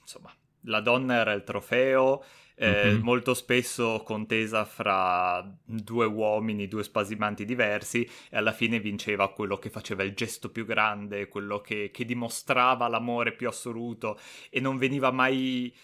[0.00, 2.24] insomma la donna era il trofeo
[2.62, 3.00] eh, mm-hmm.
[3.00, 9.70] molto spesso contesa fra due uomini, due spasimanti diversi, e alla fine vinceva quello che
[9.70, 14.18] faceva il gesto più grande, quello che, che dimostrava l'amore più assoluto
[14.50, 15.74] e non veniva mai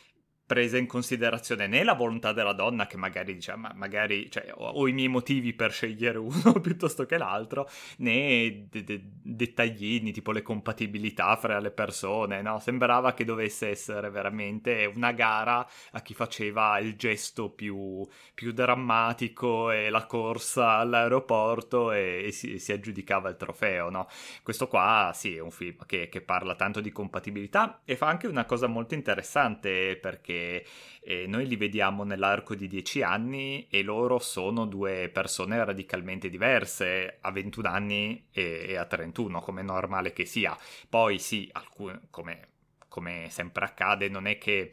[0.46, 4.68] presa in considerazione né la volontà della donna che magari dice ma magari cioè, ho,
[4.68, 10.30] ho, i miei motivi per scegliere uno piuttosto che l'altro né de- de- dettaglini tipo
[10.30, 12.60] le compatibilità fra le persone no?
[12.60, 19.72] sembrava che dovesse essere veramente una gara a chi faceva il gesto più, più drammatico
[19.72, 24.06] e la corsa all'aeroporto e, e si, si, aggiudicava il trofeo no?
[24.44, 28.28] questo qua sì è un film che, che parla tanto di compatibilità e fa anche
[28.28, 34.18] una cosa molto interessante perché eh, noi li vediamo nell'arco di dieci anni e loro
[34.18, 40.12] sono due persone radicalmente diverse a 21 anni e, e a 31, come è normale
[40.12, 40.56] che sia.
[40.88, 42.48] Poi sì, alcun, come,
[42.88, 44.72] come sempre accade, non è che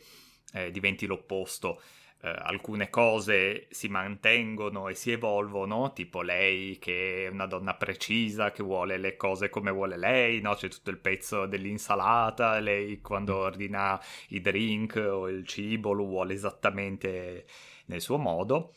[0.53, 1.81] eh, diventi l'opposto
[2.23, 8.51] eh, alcune cose si mantengono e si evolvono, tipo lei che è una donna precisa,
[8.51, 10.55] che vuole le cose come vuole lei, no?
[10.55, 16.33] C'è tutto il pezzo dell'insalata, lei quando ordina i drink o il cibo lo vuole
[16.33, 17.45] esattamente
[17.87, 18.73] nel suo modo.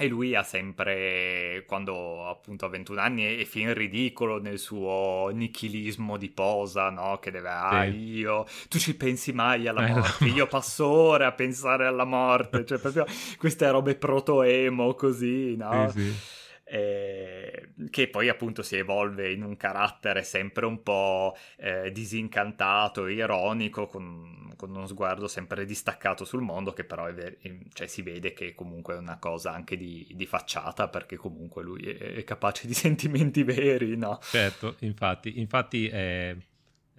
[0.00, 6.16] E lui ha sempre, quando appunto ha 21 anni, è fin ridicolo nel suo nichilismo
[6.16, 7.18] di posa, no?
[7.18, 7.96] Che deve, ah, sì.
[8.18, 10.24] io, tu ci pensi mai alla eh, morte?
[10.26, 13.06] Io passo ore a pensare alla morte, cioè proprio
[13.38, 15.90] queste robe proto-emo così, no?
[15.90, 16.36] Sì, sì
[16.70, 23.86] eh, che poi appunto si evolve in un carattere sempre un po' eh, disincantato, ironico,
[23.86, 27.38] con, con, uno sguardo sempre distaccato sul mondo, che però ver-
[27.72, 31.82] cioè, si vede che comunque è una cosa anche di, di facciata, perché comunque lui
[31.82, 34.18] è, è, capace di sentimenti veri, no?
[34.22, 36.36] Certo, infatti, infatti è...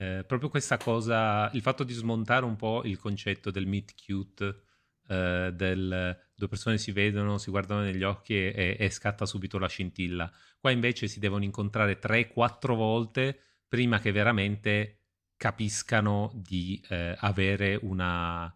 [0.01, 4.61] Eh, proprio questa cosa, il fatto di smontare un po' il concetto del meet cute,
[5.09, 9.67] eh, del due persone si vedono, si guardano negli occhi e, e, scatta subito la
[9.67, 10.31] scintilla.
[10.57, 15.01] Qua invece si devono incontrare 3-4 volte prima che veramente
[15.35, 18.47] capiscano di eh, avere una,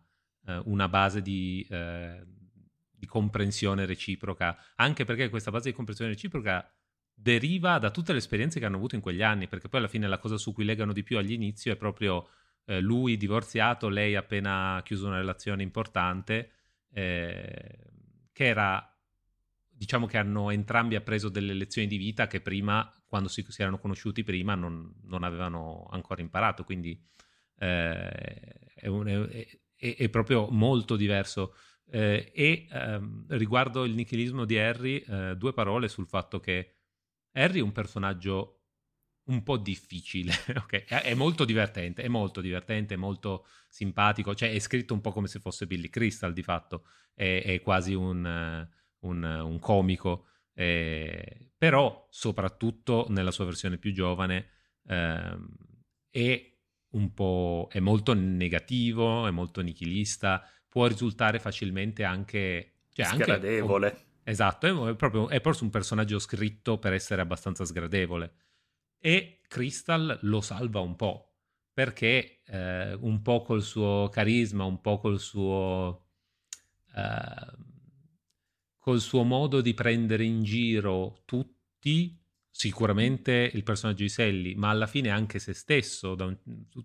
[0.46, 2.24] eh, una, base di, eh,
[2.90, 6.66] di, comprensione reciproca, anche perché questa base di comprensione reciproca
[7.14, 10.08] deriva da tutte le esperienze che hanno avuto in quegli anni, perché poi alla fine
[10.08, 12.30] la cosa su cui legano di più all'inizio è proprio
[12.66, 16.52] eh, lui divorziato, lei appena chiuso una relazione importante
[16.94, 17.80] eh,
[18.32, 18.88] che era
[19.76, 23.80] diciamo che hanno entrambi appreso delle lezioni di vita che prima, quando si, si erano
[23.80, 26.98] conosciuti prima, non, non, avevano ancora imparato, quindi
[27.60, 28.10] eh,
[28.76, 31.56] è, un, è, è, è, proprio molto diverso.
[31.90, 36.76] Eh, e ehm, riguardo il nichilismo di Harry, eh, due parole sul fatto che
[37.34, 38.63] Harry è un personaggio
[39.26, 40.86] un po' difficile, ok?
[40.86, 45.28] È, molto divertente, è molto divertente, è molto simpatico, cioè è scritto un po' come
[45.28, 48.68] se fosse Billy Crystal di fatto, è, è quasi un,
[49.00, 54.50] un, un comico, eh, però soprattutto nella sua versione più giovane
[54.88, 55.38] eh,
[56.10, 56.52] è
[56.90, 62.70] un po' è molto negativo, è molto nichilista, può risultare facilmente anche...
[62.94, 63.88] Cioè sgradevole.
[63.88, 68.34] Anche, esatto, è, proprio, è proprio un personaggio scritto per essere abbastanza sgradevole
[69.06, 71.34] e Crystal lo salva un po'
[71.74, 76.06] perché eh, un po' col suo carisma, un po' col suo,
[76.96, 77.58] eh,
[78.78, 82.18] col suo modo di prendere in giro tutti,
[82.50, 86.38] sicuramente il personaggio di Sally, ma alla fine anche se stesso, un,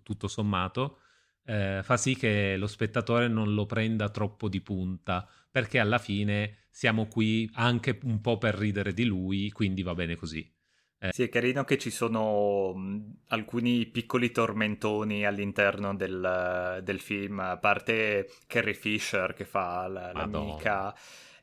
[0.03, 0.99] tutto sommato,
[1.45, 6.65] eh, fa sì che lo spettatore non lo prenda troppo di punta, perché alla fine
[6.71, 10.58] siamo qui anche un po' per ridere di lui, quindi va bene così.
[11.01, 11.13] Eh.
[11.13, 17.57] Sì, è carino che ci sono mh, alcuni piccoli tormentoni all'interno del, del, film, a
[17.57, 20.93] parte Carrie Fisher che fa l- l'amica.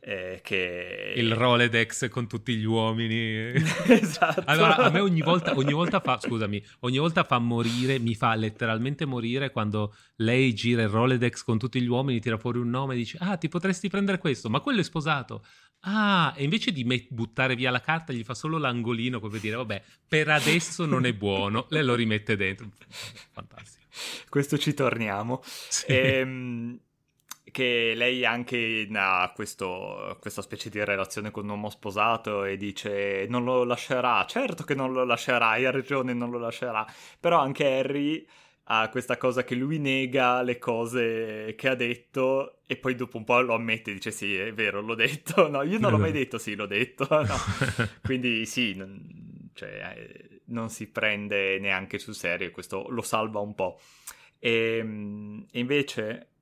[0.08, 1.14] Eh, che...
[1.16, 3.54] Il Rolodex con tutti gli uomini.
[3.90, 4.44] esatto.
[4.44, 8.36] Allora, a me ogni volta, ogni volta fa, scusami, ogni volta fa morire, mi fa
[8.36, 12.94] letteralmente morire quando lei gira il Rolodex con tutti gli uomini, tira fuori un nome
[12.94, 15.44] e dice, ah, ti potresti prendere questo, ma quello è sposato.
[15.80, 19.56] Ah, e invece di met- buttare via la carta gli fa solo l'angolino come dire,
[19.56, 22.68] vabbè, per adesso non è buono, lei lo rimette dentro.
[23.32, 23.86] Fantastico.
[24.28, 25.40] Questo ci torniamo.
[25.42, 25.86] Sì.
[25.88, 26.78] Ehm,
[27.56, 33.24] che lei anche ha questo, questa specie di relazione con un uomo sposato e dice
[33.30, 36.84] non lo lascerà, certo che non lo lascerà, hai ragione, non lo lascerà,
[37.18, 38.28] però anche Harry
[38.64, 43.24] ha questa cosa che lui nega le cose che ha detto e poi dopo un
[43.24, 45.48] po' lo ammette, dice sì, è vero, l'ho detto.
[45.48, 47.08] No, io non l'ho mai detto, sì, l'ho detto.
[47.08, 47.36] No.
[48.04, 53.54] Quindi sì, non, cioè, eh, non si prende neanche sul serio, questo lo salva un
[53.54, 53.80] po'.
[54.40, 56.32] Ehm, e invece,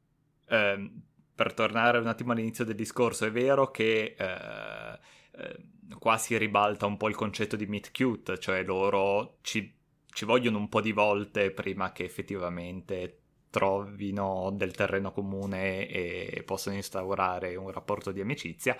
[0.48, 0.90] eh,
[1.34, 4.14] per tornare un attimo all'inizio del discorso, è vero che...
[4.18, 4.98] Eh,
[5.36, 9.74] eh, qua si ribalta un po' il concetto di meet cute, cioè loro ci
[10.14, 13.18] ci vogliono un po' di volte prima che effettivamente
[13.50, 18.76] trovino del terreno comune e possano instaurare un rapporto di amicizia.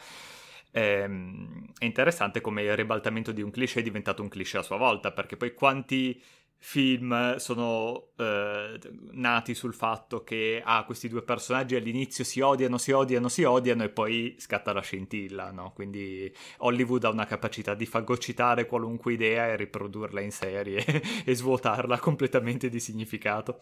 [0.70, 4.76] Ehm, è interessante come il ribaltamento di un cliché è diventato un cliché a sua
[4.76, 6.22] volta, perché poi quanti
[6.66, 8.80] film sono eh,
[9.12, 13.84] nati sul fatto che ah, questi due personaggi all'inizio si odiano, si odiano, si odiano
[13.84, 15.72] e poi scatta la scintilla, no?
[15.74, 20.82] Quindi Hollywood ha una capacità di fagocitare qualunque idea e riprodurla in serie
[21.22, 23.60] e svuotarla completamente di significato.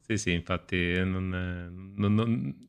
[0.00, 2.68] Sì, sì, infatti non, non, non,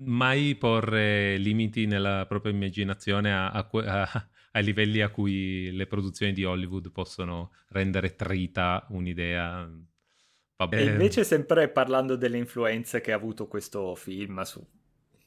[0.00, 6.32] mai porre limiti nella propria immaginazione a, a, a ai livelli a cui le produzioni
[6.32, 9.68] di Hollywood possono rendere trita un'idea.
[10.56, 10.76] Vabbè.
[10.76, 14.66] E invece, sempre parlando delle influenze che ha avuto questo film su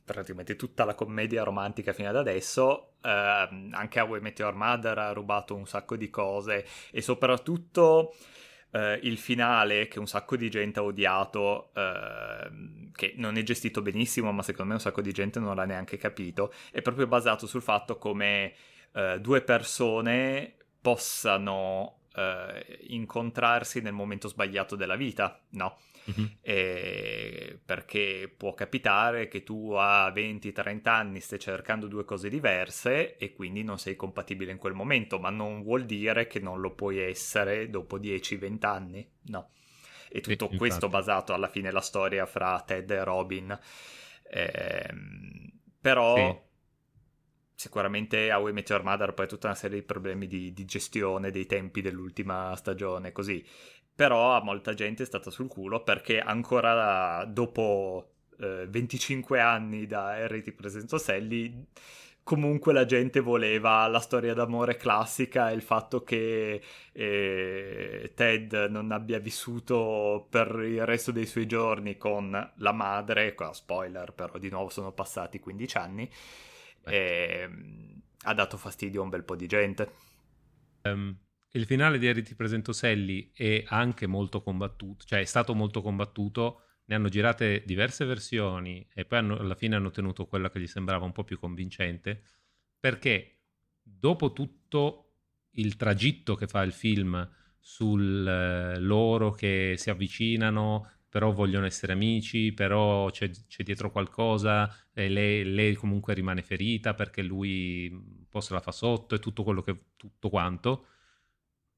[0.04, 5.56] praticamente tutta la commedia romantica fino ad adesso, eh, anche Way Meteor Mother ha rubato
[5.56, 8.16] un sacco di cose e soprattutto
[8.74, 13.84] Uh, il finale che un sacco di gente ha odiato, uh, che non è gestito
[13.84, 17.46] benissimo, ma secondo me un sacco di gente non l'ha neanche capito, è proprio basato
[17.46, 18.56] sul fatto come
[18.94, 22.00] uh, due persone possano
[22.90, 25.80] incontrarsi nel momento sbagliato della vita, no?
[26.12, 26.26] Mm-hmm.
[26.42, 33.34] E perché può capitare che tu a 20-30 anni stai cercando due cose diverse e
[33.34, 37.00] quindi non sei compatibile in quel momento, ma non vuol dire che non lo puoi
[37.00, 39.50] essere dopo 10-20 anni, no.
[40.10, 43.58] E tutto sì, questo basato alla fine la storia fra Ted e Robin.
[44.30, 44.94] Eh,
[45.82, 46.52] però sì
[47.64, 51.82] sicuramente a Meteor Mother poi tutta una serie di problemi di, di, gestione dei tempi
[51.82, 53.44] dell'ultima stagione così.
[53.96, 60.08] Però a molta gente è stata sul culo perché ancora dopo eh, 25 anni da
[60.10, 61.68] Harry ti presento Sally
[62.24, 68.92] comunque la gente voleva la storia d'amore classica e il fatto che eh, Ted non
[68.92, 74.70] abbia vissuto per il resto dei suoi giorni con la madre, spoiler però di nuovo
[74.70, 76.10] sono passati 15 anni,
[76.86, 77.50] e,
[78.24, 79.92] ha dato fastidio a un bel po' di gente.
[80.84, 81.18] Um,
[81.52, 85.82] il finale di Harry ti presento Sally è anche molto combattuto, cioè è stato molto
[85.82, 90.60] combattuto, ne hanno girate diverse versioni e poi hanno, alla fine hanno ottenuto quella che
[90.60, 92.24] gli sembrava un po' più convincente,
[92.80, 93.42] perché
[93.82, 95.12] dopo tutto
[95.52, 101.94] il tragitto che fa il film sul eh, loro che si avvicinano, però vogliono essere
[101.94, 108.26] amici, però c'è, c'è dietro qualcosa e lei, lei, comunque rimane ferita perché lui un
[108.42, 110.88] se la fa sotto e tutto quello che tutto quanto.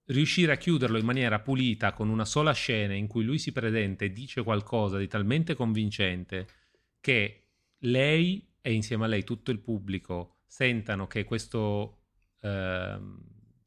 [0.05, 4.05] Riuscire a chiuderlo in maniera pulita con una sola scena in cui lui si presenta
[4.05, 6.47] e dice qualcosa di talmente convincente
[7.01, 7.47] che
[7.79, 12.03] lei e insieme a lei tutto il pubblico sentano che questo
[12.39, 12.97] eh,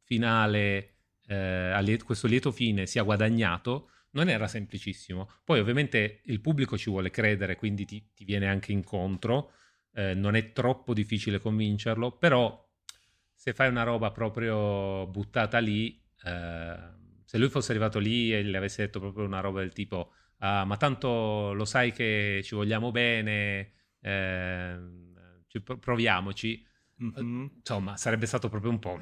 [0.03, 0.95] finale,
[1.27, 5.31] eh, questo lieto fine sia guadagnato, non era semplicissimo.
[5.45, 9.53] Poi ovviamente il pubblico ci vuole credere, quindi ti, ti viene anche incontro,
[9.95, 12.67] eh, non è troppo difficile convincerlo, però
[13.35, 18.57] se fai una roba proprio buttata lì, Ehm, se lui fosse arrivato lì e gli
[18.57, 22.91] avesse detto proprio una roba del tipo ah, ma tanto lo sai che ci vogliamo
[22.91, 24.79] bene, eh,
[25.81, 26.67] proviamoci,
[27.03, 27.47] mm-hmm.
[27.57, 29.01] insomma sarebbe stato proprio un po'...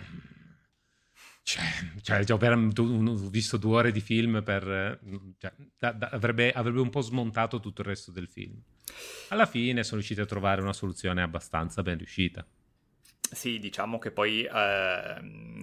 [1.46, 1.62] Cioè,
[2.02, 4.98] cioè, cioè per, ho visto due ore di film per...
[5.38, 8.60] Cioè, da, da, avrebbe, avrebbe un po' smontato tutto il resto del film.
[9.28, 12.44] Alla fine sono riusciti a trovare una soluzione abbastanza ben riuscita.
[13.32, 15.14] Sì, diciamo che poi eh,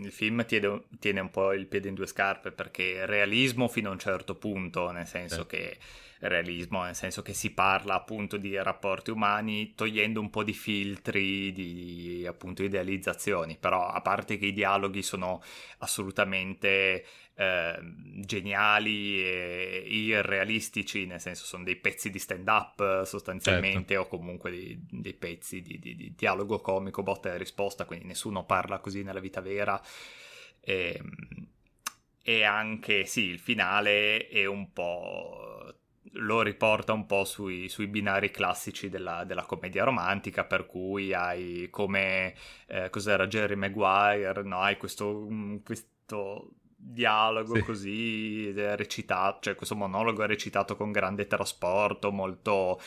[0.02, 3.94] il film tiene, tiene, un po' il piede in due scarpe perché realismo fino a
[3.94, 5.48] un certo punto, nel senso sì.
[5.48, 5.78] che
[6.28, 11.52] realismo, nel senso che si parla appunto di rapporti umani togliendo un po' di filtri
[11.52, 15.42] di appunto idealizzazioni, però a parte che i dialoghi sono
[15.80, 17.80] assolutamente eh,
[18.22, 24.16] geniali e irrealistici, nel senso sono dei pezzi di stand up sostanzialmente certo.
[24.16, 28.46] o comunque dei, dei pezzi di, di, di, dialogo comico, botta e risposta, quindi nessuno
[28.46, 29.82] parla così nella vita vera.
[30.60, 31.48] E, ehm,
[32.26, 35.74] e anche sì, il finale è un po'
[36.16, 41.68] lo riporta un po' sui, sui binari classici della, della, commedia romantica, per cui hai
[41.72, 42.36] come,
[42.68, 44.60] eh, cos'era, Jerry Maguire, no?
[44.60, 46.52] Hai questo, mm, questo
[46.84, 47.62] dialogo sì.
[47.62, 52.80] così recitato, cioè questo monologo è recitato con grande trasporto, molto,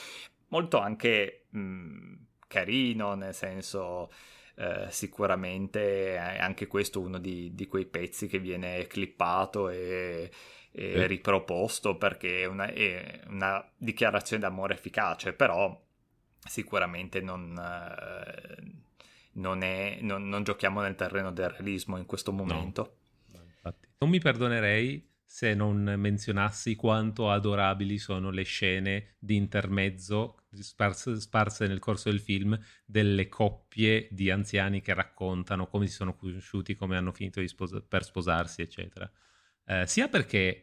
[0.49, 2.15] molto anche mh,
[2.47, 4.11] carino, nel senso
[4.57, 10.31] eh, sicuramente è anche questo uno di, di, quei pezzi che viene clippato e,
[10.71, 11.07] e sì.
[11.07, 15.79] riproposto perché è una, è una, dichiarazione d'amore efficace, però
[16.39, 17.57] sicuramente non...
[17.59, 18.85] Eh,
[19.37, 22.83] non, è, non, non, giochiamo nel terreno del realismo in questo momento.
[22.83, 23.06] No,
[23.67, 23.89] infatti.
[23.99, 31.67] Non mi perdonerei se non menzionassi quanto adorabili sono le scene di intermezzo sparse, sparse,
[31.67, 36.97] nel corso del film delle coppie di anziani che raccontano come si sono conosciuti, come
[36.97, 39.11] hanno finito spos- per sposarsi, eccetera.
[39.65, 40.63] Eh, sia perché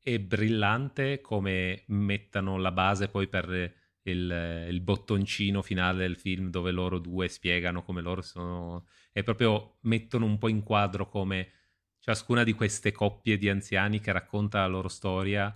[0.00, 6.70] è brillante come mettano la base poi per il, il, bottoncino finale del film dove
[6.70, 11.50] loro due spiegano come loro sono e proprio mettono un po' in quadro come
[12.06, 15.52] ciascuna di queste coppie di anziani che racconta la loro storia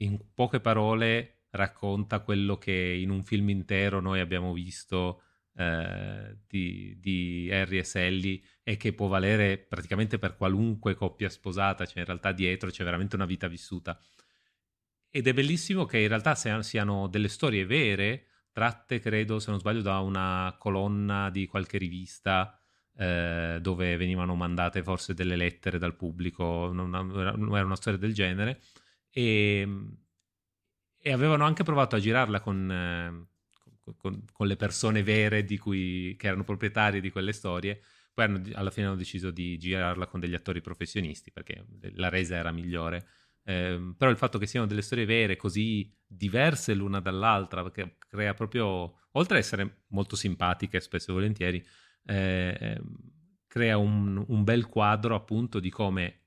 [0.00, 5.22] in poche parole racconta quello che in un film intero noi abbiamo visto
[5.54, 11.86] eh, di, di, Harry e Sally e che può valere praticamente per qualunque coppia sposata,
[11.86, 13.98] cioè in realtà dietro c'è veramente una vita vissuta.
[15.08, 19.80] Ed è bellissimo che in realtà siano delle storie vere, tratte, credo, se non sbaglio,
[19.80, 22.60] da una colonna di qualche rivista
[22.96, 26.94] eh, dove venivano mandate forse delle lettere dal pubblico, non,
[27.54, 28.60] era una storia del genere.
[29.10, 29.68] E,
[30.98, 36.26] e avevano anche provato a girarla con, eh, con, con le persone vere cui, che
[36.26, 37.80] erano proprietarie di quelle storie.
[38.12, 42.36] Poi hanno, alla fine hanno deciso di girarla con degli attori professionisti perché la resa
[42.36, 43.06] era migliore.
[43.44, 48.34] Eh, però il fatto che siano delle storie vere, così diverse l'una dall'altra, perché crea
[48.34, 51.64] proprio, oltre ad essere molto simpatiche spesso e volentieri,
[52.06, 52.96] eh, ehm,
[53.46, 56.22] crea un, un, bel quadro appunto di come,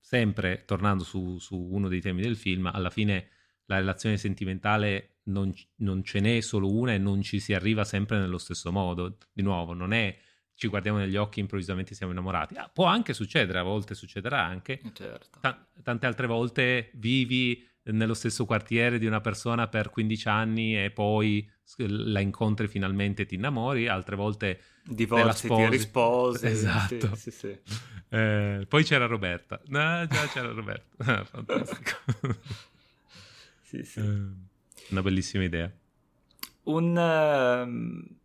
[0.00, 3.28] sempre tornando su, su, uno dei temi del film, alla fine
[3.66, 8.18] la relazione sentimentale non, non ce n'è solo una e non ci si arriva sempre
[8.18, 9.18] nello stesso modo.
[9.32, 10.16] Di nuovo, non è
[10.58, 12.56] ci guardiamo negli occhi e improvvisamente siamo innamorati.
[12.56, 14.80] Ah, può anche succedere, a volte succederà anche.
[14.92, 15.38] Certo.
[15.40, 20.90] T- tante altre volte vivi nello stesso quartiere di una persona per 15 anni e
[20.90, 26.46] poi la incontri finalmente e ti innamori, altre volte divorzi, ti risposi.
[26.48, 27.14] Esatto.
[27.14, 27.58] Sì, sì, sì.
[28.08, 29.60] Eh, poi c'era Roberta.
[29.66, 31.24] No, già c'era Roberta.
[31.24, 31.96] fantastico.
[33.62, 34.00] sì, sì.
[34.00, 34.26] Eh,
[34.90, 35.70] una bellissima idea.
[36.64, 36.96] Un...
[36.96, 38.16] Uh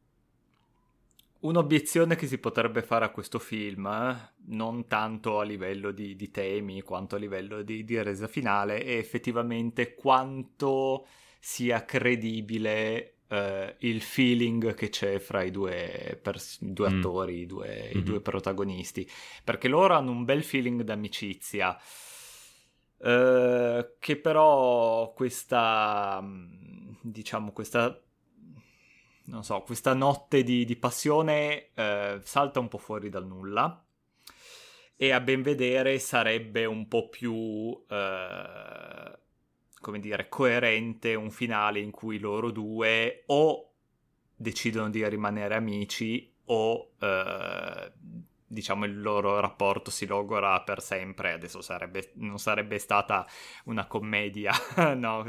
[1.43, 4.31] Un'obiezione che si potrebbe fare a questo film, eh?
[4.45, 8.95] non tanto a livello di, di, temi quanto a livello di, di, resa finale, è
[8.95, 11.05] effettivamente quanto
[11.41, 16.97] sia credibile eh, il feeling che c'è fra i due, pers- due mm.
[16.97, 17.97] attori, i due, mm-hmm.
[17.97, 19.09] i due, protagonisti,
[19.43, 21.77] perché loro hanno un bel feeling d'amicizia.
[22.97, 28.01] Eh, che però questa mm, diciamo questa
[29.25, 33.83] non so, questa notte di, di passione eh, salta un po' fuori dal nulla
[34.95, 39.19] e a ben vedere sarebbe un po' più, eh,
[39.83, 43.73] come dire, coerente un finale in cui loro due o
[44.35, 47.91] decidono di rimanere amici o eh,
[48.47, 53.25] diciamo il loro rapporto si logora per sempre adesso sarebbe, non sarebbe stata
[53.65, 54.51] una commedia
[54.95, 55.25] no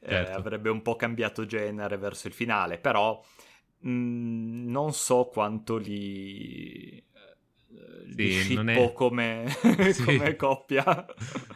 [0.00, 0.30] eh, certo.
[0.30, 3.20] eh, avrebbe un po' cambiato genere verso il finale, però
[3.80, 7.02] mh, mm, non so quanto li,
[8.16, 8.92] eh, sì, è...
[8.92, 9.44] come,
[9.92, 10.04] sì.
[10.04, 11.06] come, coppia.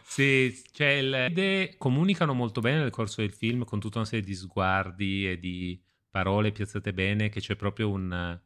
[0.04, 4.24] Sì, cioè le idee comunicano molto bene nel corso del film con tutta una serie
[4.24, 8.40] di sguardi e di parole piazzate bene che c'è proprio un,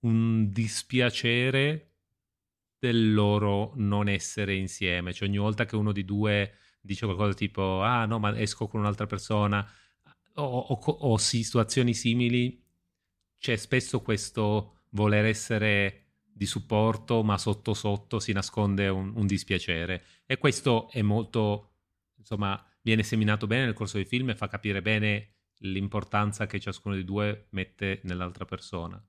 [0.00, 1.90] un dispiacere
[2.78, 5.12] del loro non essere insieme.
[5.12, 8.80] Cioè ogni volta che uno di due dice qualcosa tipo ah no ma esco con
[8.80, 9.66] un'altra persona
[10.34, 12.62] o, o, o situazioni simili
[13.38, 15.99] c'è spesso questo voler essere
[16.40, 21.72] di supporto ma sotto sotto si nasconde un, un dispiacere e questo è molto
[22.16, 26.94] insomma viene seminato bene nel corso del film e fa capire bene l'importanza che ciascuno
[26.94, 29.04] dei due mette nell'altra persona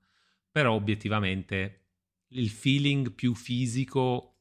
[0.50, 1.84] però obiettivamente
[2.32, 4.40] il feeling più fisico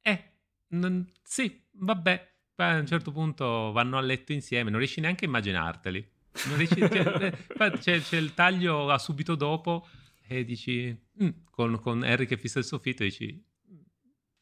[0.00, 0.32] è
[0.68, 5.28] non, sì vabbè, a un certo punto vanno a letto insieme, non riesci neanche a
[5.28, 6.08] immaginarteli.
[6.56, 9.88] Riesci, cioè, eh, c'è, c'è, il taglio a subito dopo
[10.32, 13.44] e dici, mm, con, con, Harry che fissa il soffitto, dici,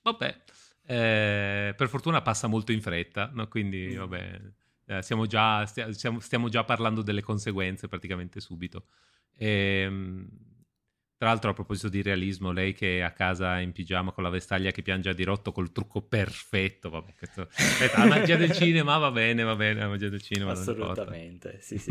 [0.03, 0.43] vabbè,
[0.85, 3.49] eh, per fortuna passa molto in fretta, no?
[3.49, 3.97] quindi mm.
[3.97, 4.41] vabbè,
[4.85, 8.85] eh, siamo già, stiamo, stiamo, già parlando delle conseguenze praticamente subito.
[9.35, 9.49] E,
[9.87, 10.29] ehm,
[11.19, 14.31] Tra l'altro, a proposito di realismo, lei che è a casa in pigiama con la
[14.31, 16.91] vestaglia che piange a dirotto col trucco perfetto.
[16.91, 17.49] Vabbè, questo
[17.81, 20.53] è la magia del cinema, va bene, va bene, la magia del cinema.
[20.53, 21.91] Assolutamente, sì, sì.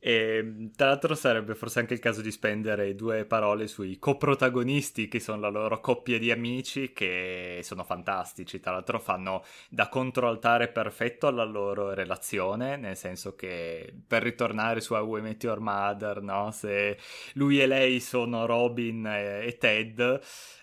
[0.00, 5.06] e, ehm, tra l'altro sarebbe forse anche il caso di spendere due parole sui coprotagonisti,
[5.06, 8.58] che sono la loro coppia di amici, che sono fantastici.
[8.58, 14.94] Tra l'altro fanno da controaltare perfetto alla loro relazione, nel senso che per ritornare su
[14.94, 16.50] I Met Your Mother, no?
[16.52, 16.96] Se
[17.34, 20.20] lui e lei sono Robin e, e Ted.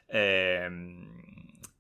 [0.08, 1.22] Ehm,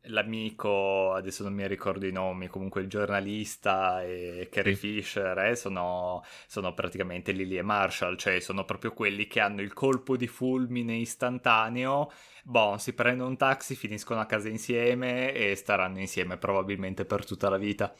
[0.07, 5.01] l'amico, adesso non mi ricordo i nomi, comunque il giornalista e Carrie sì.
[5.01, 9.73] Fisher eh, sono, sono, praticamente Lily e Marshall, cioè sono proprio quelli che hanno il
[9.73, 12.11] colpo di fulmine istantaneo.
[12.43, 17.49] Boh, si prendono un taxi, finiscono a casa insieme e staranno insieme probabilmente per tutta
[17.49, 17.93] la vita.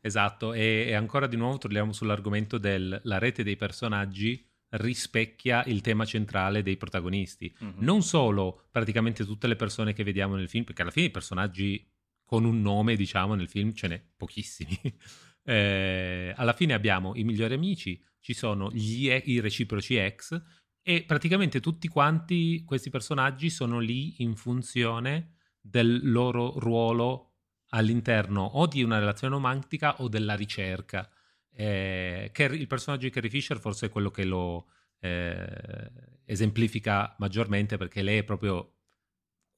[0.00, 6.04] Esatto, e, e ancora di nuovo torniamo sull'argomento della rete dei personaggi rispecchia il tema
[6.04, 7.54] centrale dei protagonisti.
[7.62, 7.74] Mm-hmm.
[7.78, 11.86] Non solo praticamente tutte le persone che vediamo nel film, perché alla fine i personaggi
[12.24, 14.78] con un nome, diciamo, nel film ce n'è pochissimi.
[15.44, 20.40] eh, alla fine abbiamo i migliori amici, ci sono gli, i reciproci ex
[20.80, 27.32] e praticamente tutti quanti questi personaggi sono lì in funzione del loro ruolo
[27.68, 31.08] all'interno o di una relazione romantica o della ricerca.
[31.54, 34.68] Eh, Carrie, il personaggio di Carrie Fisher forse è quello che lo
[35.00, 35.90] eh,
[36.24, 38.76] esemplifica maggiormente perché lei è proprio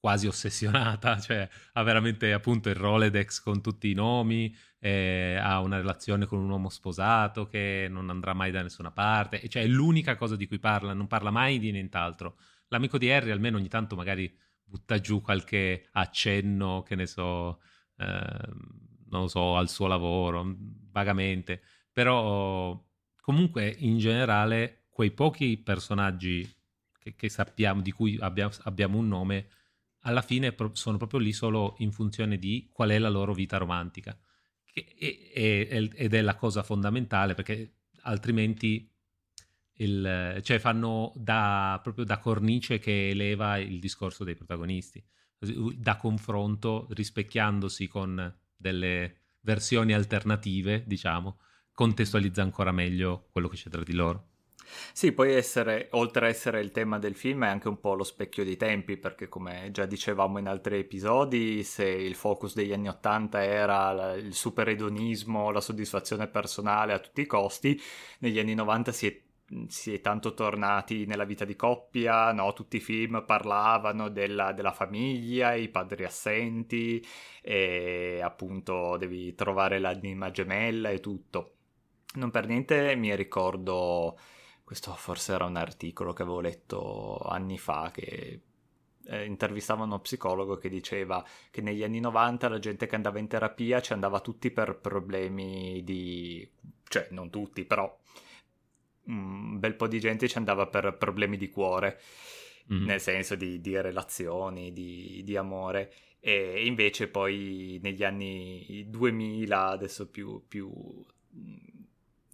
[0.05, 5.78] quasi ossessionata, cioè ha veramente appunto il Rolodex con tutti i nomi, eh, ha una
[5.78, 9.66] relazione con un uomo sposato che non andrà mai da nessuna parte, e cioè è
[9.66, 12.36] l'unica cosa di cui parla, non parla mai di nient'altro.
[12.68, 14.30] L'amico di Harry almeno ogni tanto magari
[14.62, 17.62] butta giù qualche accenno, che ne so,
[17.97, 18.05] eh,
[19.09, 20.55] non lo so, al suo lavoro,
[20.90, 21.62] vagamente
[21.95, 22.78] però
[23.20, 26.47] comunque in generale quei pochi personaggi
[26.99, 29.49] che, che sappiamo, di cui abbiamo, abbiamo, un nome,
[30.01, 34.18] alla fine sono proprio lì solo in funzione di qual è la loro vita romantica.
[34.64, 38.90] Che, e, ed è la cosa fondamentale perché altrimenti
[39.74, 45.03] il, cioè fanno da, proprio da cornice che eleva il discorso dei protagonisti,
[45.76, 51.38] da confronto rispecchiandosi con delle versioni alternative, diciamo,
[51.74, 54.28] contestualizza ancora meglio quello che c'è tra di loro.
[54.92, 58.04] Sì, poi essere, oltre a essere il tema del film, è anche un po' lo
[58.04, 62.88] specchio dei tempi, perché come già dicevamo in altri episodi, se il focus degli anni
[62.88, 67.80] Ottanta era il superedonismo, la soddisfazione personale a tutti i costi,
[68.20, 69.22] negli anni 90 si è
[69.68, 72.52] si è tanto tornati nella vita di coppia, no?
[72.54, 77.04] tutti i film parlavano della, della, famiglia, i padri assenti,
[77.42, 81.50] e appunto devi trovare l'anima gemella e tutto.
[82.14, 84.18] Non per niente mi ricordo,
[84.62, 88.40] questo forse era un articolo che avevo letto anni fa, che
[89.06, 93.28] eh, intervistava uno psicologo che diceva che negli anni 90 la gente che andava in
[93.28, 96.48] terapia ci andava tutti per problemi di...
[96.88, 97.98] cioè non tutti, però
[99.06, 102.00] un bel po' di gente ci andava per problemi di cuore,
[102.72, 102.84] mm.
[102.84, 110.08] nel senso di, di relazioni, di, di amore e invece poi negli anni 2000, adesso
[110.08, 110.72] più, più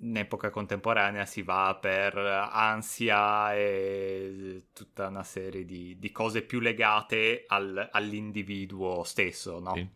[0.03, 6.61] in epoca contemporanea si va per ansia e tutta una serie di, di cose più
[6.61, 9.75] legate al, all'individuo stesso, no?
[9.75, 9.89] Sì.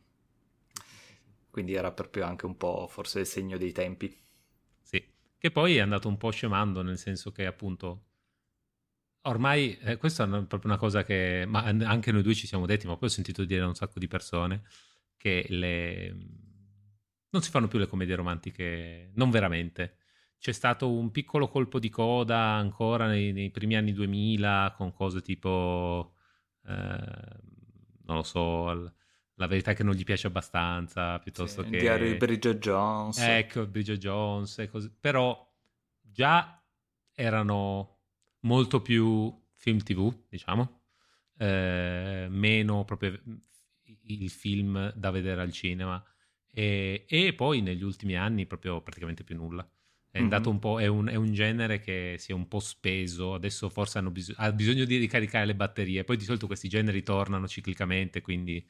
[1.50, 4.14] Quindi era proprio anche un po' forse il segno dei tempi.
[4.82, 5.02] Sì,
[5.38, 8.06] che poi è andato un po' scemando, nel senso che appunto
[9.22, 12.86] ormai eh, questa è proprio una cosa che ma anche noi due ci siamo detti,
[12.86, 14.64] ma poi ho sentito dire da un sacco di persone
[15.16, 16.14] che le
[17.34, 19.96] non si fanno più le commedie romantiche, non veramente.
[20.38, 25.20] C'è stato un piccolo colpo di coda ancora nei, nei primi anni 2000 con cose
[25.20, 26.14] tipo,
[26.64, 26.72] eh,
[28.04, 28.92] non lo so,
[29.34, 31.74] la verità è che non gli piace abbastanza, piuttosto sì, che...
[31.74, 33.18] Il diario di Bridget Jones.
[33.18, 34.92] Ecco, Bridget Jones e così.
[35.00, 35.52] Però
[36.00, 36.62] già
[37.12, 37.98] erano
[38.40, 40.82] molto più film tv, diciamo,
[41.38, 43.18] eh, meno proprio
[44.02, 46.00] il film da vedere al cinema
[46.54, 49.68] e, e, poi negli ultimi anni proprio praticamente più nulla.
[50.10, 50.44] È, mm-hmm.
[50.46, 54.00] un po', è, un, è, un, genere che si è un po' speso, adesso forse
[54.10, 58.64] bis- ha bisogno di ricaricare le batterie, poi di solito questi generi tornano ciclicamente, quindi...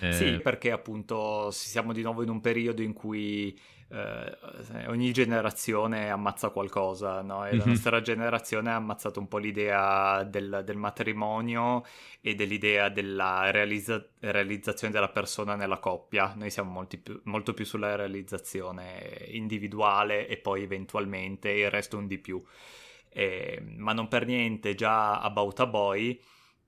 [0.00, 0.12] Eh...
[0.12, 3.58] Sì, perché appunto siamo di nuovo in un periodo in cui
[3.88, 7.44] eh, ogni generazione ammazza qualcosa, no?
[7.44, 7.58] E mm-hmm.
[7.58, 7.70] la mhm.
[7.70, 11.84] nostra generazione ha ammazzato un po' l'idea del, del matrimonio
[12.20, 16.32] e dell'idea della realizza- realizzazione della persona nella coppia.
[16.36, 22.18] Noi siamo più, molto più sulla realizzazione individuale e poi eventualmente il resto un di
[22.18, 22.42] più.
[23.10, 26.20] Eh, ma non per niente già About a Boy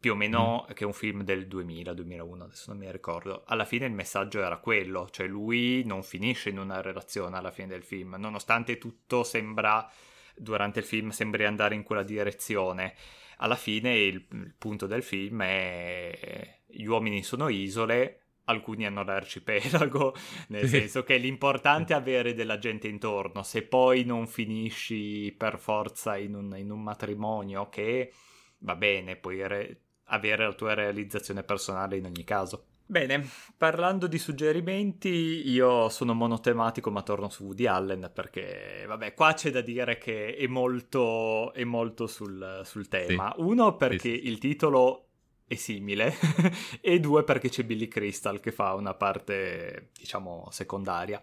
[0.06, 0.72] più o meno, mm.
[0.72, 3.42] che è un film del 2000-2001, adesso non mi ricordo.
[3.44, 7.66] Alla fine il messaggio era quello, cioè lui non finisce in una relazione alla fine
[7.66, 9.90] del film, nonostante tutto sembra,
[10.36, 12.94] durante il film sembri andare in quella direzione.
[13.38, 20.14] Alla fine il, il punto del film è gli uomini sono isole, alcuni hanno l'arcipelago,
[20.50, 26.16] nel senso che l'importante è avere della gente intorno, se poi non finisci per forza
[26.16, 28.12] in un, in un matrimonio che
[28.58, 32.66] va bene, puoi re- avere la tua realizzazione personale in ogni caso.
[32.88, 35.08] Bene, parlando di suggerimenti,
[35.48, 40.36] io sono monotematico ma torno su Woody Allen perché, vabbè, qua c'è da dire che
[40.36, 43.32] è molto, è molto sul, sul tema.
[43.34, 43.42] Sì.
[43.42, 44.26] Uno perché sì, sì.
[44.28, 45.06] il titolo
[45.48, 46.14] è simile
[46.80, 51.20] e due perché c'è Billy Crystal che fa una parte, diciamo, secondaria.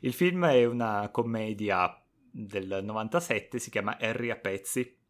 [0.00, 5.02] Il film è una commedia del 97, si chiama Harry a pezzi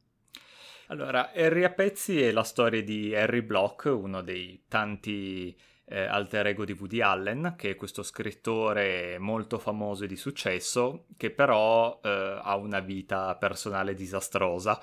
[0.88, 5.56] allora, Harry a pezzi è la storia di Harry Block, uno dei tanti
[5.86, 11.06] eh, alter ego di Woody Allen, che è questo scrittore molto famoso e di successo,
[11.16, 14.80] che però eh, ha una vita personale disastrosa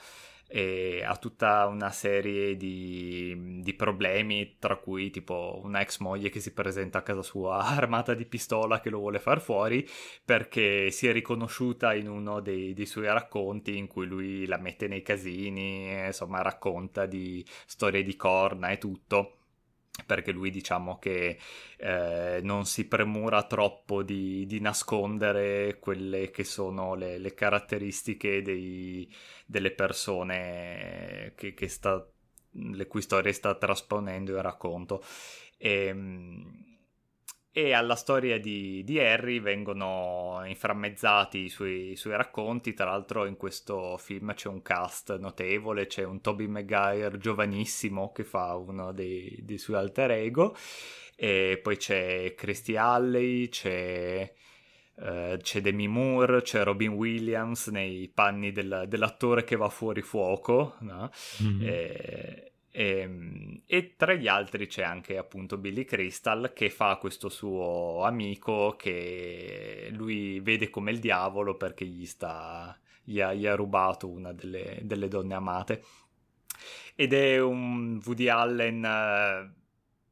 [0.51, 6.41] e ha tutta una serie di, di, problemi, tra cui tipo una ex moglie che
[6.41, 9.87] si presenta a casa sua armata di pistola che lo vuole far fuori
[10.25, 14.87] perché si è riconosciuta in uno dei, dei suoi racconti in cui lui la mette
[14.87, 19.35] nei casini, insomma racconta di storie di corna e tutto
[20.05, 21.37] perché lui diciamo che
[21.77, 29.13] eh, non si premura troppo di, di, nascondere quelle che sono le, le caratteristiche dei,
[29.45, 32.05] delle persone che, che sta,
[32.51, 35.03] le cui storie sta trasponendo il racconto.
[35.57, 36.70] E, ehm,
[37.53, 42.73] e alla storia di, di, Harry vengono inframmezzati i suoi, i suoi, racconti.
[42.73, 48.23] Tra l'altro, in questo film c'è un cast notevole: c'è un Toby Maguire giovanissimo che
[48.23, 50.55] fa uno dei, dei suoi alter ego,
[51.15, 54.33] e poi c'è Christy Alley, c'è.
[54.93, 60.75] Uh, c'è Demi Moore, c'è Robin Williams nei panni del, dell'attore che va fuori fuoco,
[60.81, 61.09] no?
[61.41, 61.67] mm-hmm.
[61.67, 67.29] e, e, ehm, e, tra gli altri c'è anche appunto Billy Crystal che fa questo
[67.29, 73.55] suo amico che lui vede come il diavolo perché gli, sta, gli, ha, gli ha
[73.55, 75.83] rubato una delle, delle, donne amate.
[76.95, 79.59] Ed è un Woody Allen uh,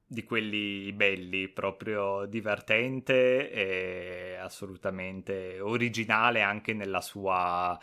[0.05, 7.77] di quelli belli, proprio divertente e assolutamente originale anche nella sua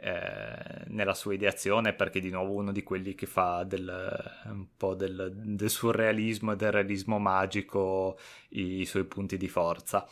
[0.00, 4.94] eh, nella sua ideazione perché di nuovo uno di quelli che fa del, un po'
[4.94, 8.16] del, del surrealismo e del realismo magico
[8.50, 10.08] i, i suoi punti di forza.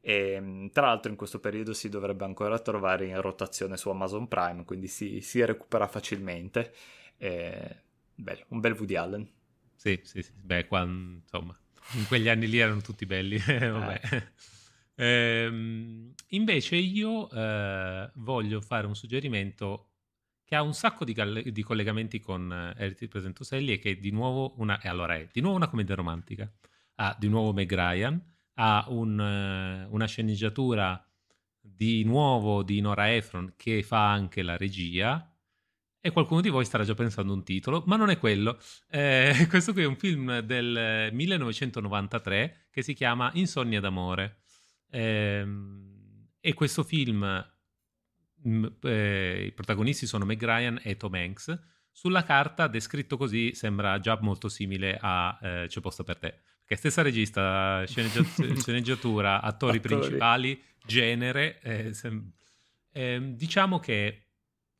[0.00, 4.64] E, tra l'altro in questo periodo si dovrebbe ancora trovare in rotazione su Amazon Prime,
[4.64, 6.72] quindi si, si recupera facilmente.
[7.16, 7.82] E,
[8.14, 9.28] bello, un bel Woody Allen.
[9.74, 10.30] Sì, sì, sì.
[10.36, 11.58] Beh, qua, insomma,
[11.94, 13.38] in quegli anni lì erano tutti belli.
[13.44, 14.00] Vabbè.
[14.12, 14.54] Eh.
[14.96, 19.90] Ehm, invece io eh, voglio fare un suggerimento
[20.44, 23.96] che ha un sacco di, galle- di collegamenti con eh, Eriti Presentoselli e che è
[23.96, 26.50] di nuovo una, e allora è di nuovo una commedia romantica.
[26.96, 28.22] Ha di nuovo Meg Ryan,
[28.54, 31.04] ha un, uh, una sceneggiatura
[31.60, 35.30] di nuovo di Nora Ephron che fa anche la regia
[36.00, 38.58] e qualcuno di voi starà già pensando un titolo, ma non è quello.
[38.88, 44.44] Eh, questo qui è un film del 1993 che si chiama Insonnia d'amore.
[44.90, 47.22] Ehm, e questo film,
[48.42, 51.58] mh, mm, eh, i protagonisti sono Meg Ryan e Tom Hanks.
[51.90, 56.40] Sulla carta, descritto così, sembra già molto simile a eh, C'è posto per te.
[56.60, 61.60] Perché stessa regista, sceneggiatura, sceneggiatura attori, attori, principali, genere.
[61.60, 62.32] Eh, sem-
[62.92, 64.22] ehm, diciamo che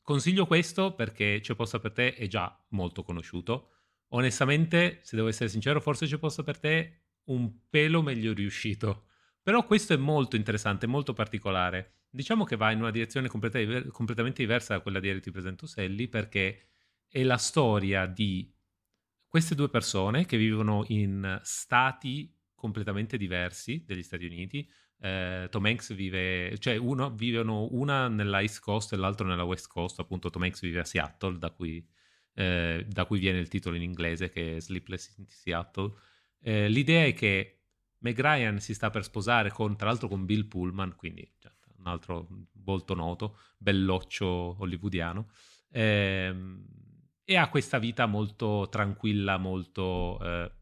[0.03, 3.71] consiglio questo perché C'è posto per te è già molto conosciuto.
[4.11, 9.06] Onestamente, se devo essere sincero, forse C'è posto per te un pelo meglio riuscito
[9.47, 11.99] però questo è molto interessante, molto particolare.
[12.11, 13.61] Diciamo che va in una direzione completa,
[13.93, 16.67] completamente diversa da quella di Eriti Presento Selli perché
[17.07, 18.53] è la storia di
[19.29, 24.69] queste due persone che vivono in stati completamente diversi degli Stati Uniti.
[24.99, 29.69] Eh, Tom Hanks vive, cioè uno, vivono una nella East Coast e l'altro nella West
[29.69, 31.89] Coast, appunto Tom Hanks vive a Seattle, da cui,
[32.35, 35.93] eh, da cui viene il titolo in inglese che è Sleepless in Seattle.
[36.41, 37.56] Eh, l'idea è che
[37.99, 41.29] Meg Ryan si sta per sposare con, tra l'altro con Bill Pullman, quindi
[41.79, 42.29] un altro
[42.65, 45.31] molto noto, belloccio hollywoodiano,
[45.71, 46.65] ehm,
[47.25, 50.19] e ha questa vita molto tranquilla, molto...
[50.23, 50.53] Eh,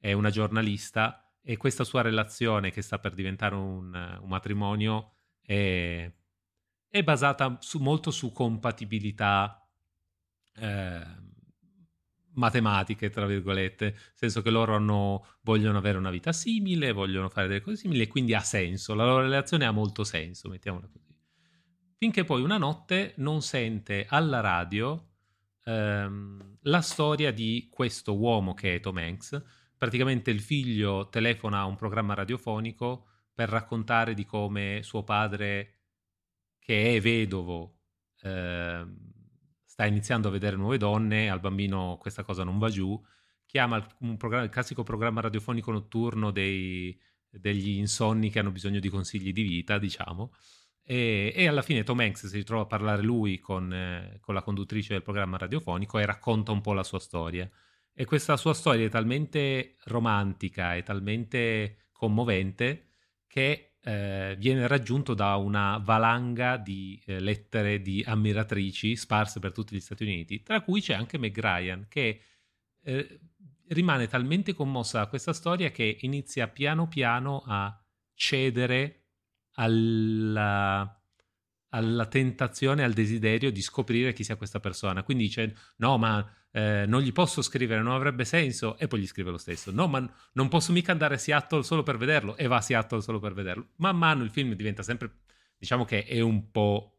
[0.00, 6.10] è una giornalista e questa sua relazione che sta per diventare un, un matrimonio è,
[6.88, 9.68] è basata su, molto su compatibilità
[10.56, 11.06] eh,
[12.34, 17.48] matematiche, tra virgolette, nel senso che loro hanno, vogliono avere una vita simile, vogliono fare
[17.48, 21.14] delle cose simili e quindi ha senso, la loro relazione ha molto senso, mettiamola così.
[21.96, 25.10] Finché poi una notte non sente alla radio
[25.64, 29.42] ehm, la storia di questo uomo che è Tom Hanks,
[29.76, 35.80] praticamente il figlio telefona a un programma radiofonico per raccontare di come suo padre,
[36.58, 37.78] che è vedovo,
[38.22, 38.86] eh,
[39.80, 43.02] sta iniziando a vedere nuove donne, al bambino questa cosa non va giù,
[43.46, 46.98] chiama il, il classico programma radiofonico notturno dei,
[47.30, 50.34] degli insonni che hanno bisogno di consigli di vita, diciamo,
[50.82, 54.42] e, e alla fine Tom Hanks si ritrova a parlare lui con, eh, con la
[54.42, 57.48] conduttrice del programma radiofonico e racconta un po' la sua storia.
[57.94, 62.88] E questa sua storia è talmente romantica e talmente commovente
[63.26, 69.74] che eh, viene raggiunto da una valanga di eh, lettere di ammiratrici sparse per tutti
[69.74, 72.20] gli Stati Uniti, tra cui c'è anche Meg Ryan, che
[72.82, 73.20] eh,
[73.68, 77.76] rimane talmente commossa da questa storia che inizia piano piano a
[78.14, 79.04] cedere
[79.54, 80.94] alla
[81.70, 85.02] alla tentazione, al desiderio di scoprire chi sia questa persona.
[85.02, 88.76] Quindi dice: No, ma eh, non gli posso scrivere, non avrebbe senso.
[88.78, 91.82] E poi gli scrive lo stesso: No, ma non posso mica andare a Seattle solo
[91.82, 92.36] per vederlo.
[92.36, 93.68] E va a Seattle solo per vederlo.
[93.76, 95.20] Man mano il film diventa sempre,
[95.56, 96.98] diciamo che è un po'.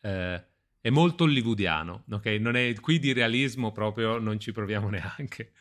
[0.00, 0.44] Eh,
[0.80, 2.26] è molto hollywoodiano, ok?
[2.40, 5.52] Non è, qui di realismo proprio non ci proviamo neanche.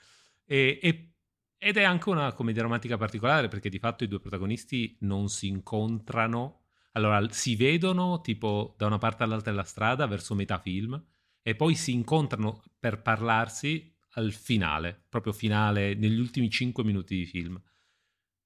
[0.45, 1.11] E, e,
[1.57, 5.47] ed è anche una commedia romantica particolare perché di fatto i due protagonisti non si
[5.47, 6.61] incontrano
[6.97, 10.99] allora, si vedono tipo da una parte all'altra della strada verso metà film
[11.47, 17.25] e poi si incontrano per parlarsi al finale, proprio finale, negli ultimi 5 minuti di
[17.25, 17.57] film.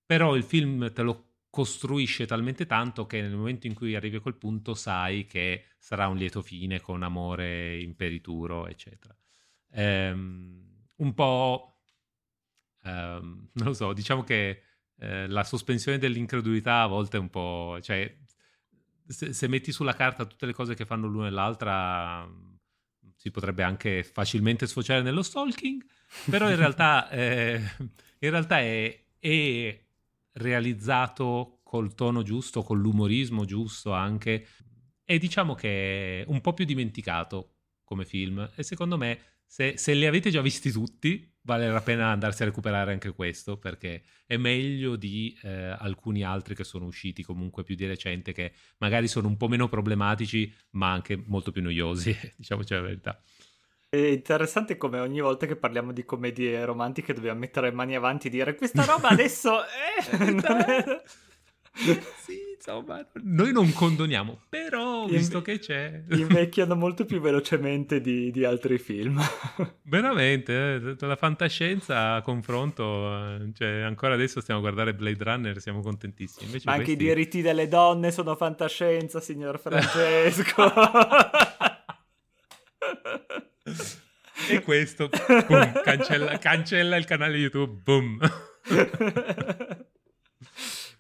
[0.06, 4.20] Però il film te lo costruisce talmente tanto che nel momento in cui arrivi a
[4.20, 9.18] quel punto sai che sarà un lieto fine con amore imperituro, eccetera.
[9.72, 11.82] Ehm, un po'...
[12.84, 14.62] Ehm, non lo so, diciamo che
[14.98, 17.80] eh, la sospensione dell'incredulità a volte è un po'...
[17.82, 18.16] cioè
[19.08, 22.30] se, se, metti sulla carta tutte le cose che fanno l'una e l'altra,
[23.22, 25.86] si potrebbe anche facilmente sfociare nello stalking,
[26.28, 27.62] però in realtà, eh,
[28.18, 29.80] in realtà è, è,
[30.34, 34.48] realizzato col tono giusto, con l'umorismo giusto anche,
[35.06, 39.94] e diciamo che è un po' più dimenticato come film, e secondo me se, se
[39.94, 44.38] li avete già visti tutti, vale la pena andarsi a recuperare anche questo perché è
[44.38, 49.28] meglio di eh, alcuni altri che sono usciti comunque più di recente che magari sono
[49.28, 53.22] un po' meno problematici ma anche molto più noiosi, diciamoci la verità.
[53.90, 58.28] È interessante come ogni volta che parliamo di commedie romantiche dobbiamo mettere le mani avanti
[58.28, 61.02] e dire questa roba adesso è...
[62.24, 66.04] sì, insomma, noi non condoniamo, però visto che c'è...
[66.12, 69.20] invecchiano molto più velocemente di, di altri film.
[69.84, 75.60] Veramente, eh, la fantascienza a confronto, eh, cioè ancora adesso stiamo a guardare Blade Runner,
[75.60, 76.46] siamo contentissimi.
[76.46, 77.04] Invece Ma anche questi...
[77.04, 80.72] i diritti delle donne sono fantascienza, signor Francesco.
[84.50, 85.10] e questo,
[85.48, 88.20] boom, cancella, cancella il canale YouTube, boom.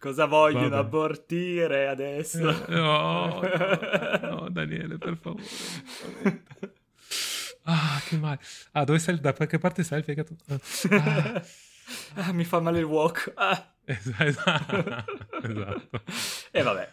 [0.01, 0.81] Cosa vogliono Vabbè.
[0.81, 2.49] abortire adesso?
[2.49, 5.43] Eh, no, no, no, Daniele, per favore.
[7.65, 8.39] Ah, che male.
[8.71, 9.19] Ah, dove stai?
[9.19, 10.35] Da che parte stai il fegato?
[10.89, 11.43] Ah.
[12.15, 13.31] ah, mi fa male il walk.
[13.35, 13.75] Ah.
[13.85, 15.05] Esatto.
[15.43, 16.03] esatto.
[16.49, 16.89] E vabbè.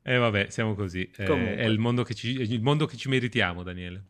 [0.00, 1.10] E vabbè, siamo così.
[1.14, 4.02] Eh, è il mondo, ci, il mondo che ci meritiamo, Daniele.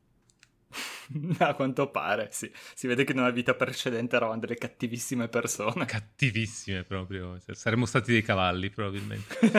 [1.38, 2.50] A quanto pare, sì.
[2.74, 5.84] Si vede che nella vita precedente eravamo delle cattivissime persone.
[5.84, 7.38] Cattivissime proprio.
[7.40, 9.38] Cioè, saremmo stati dei cavalli, probabilmente.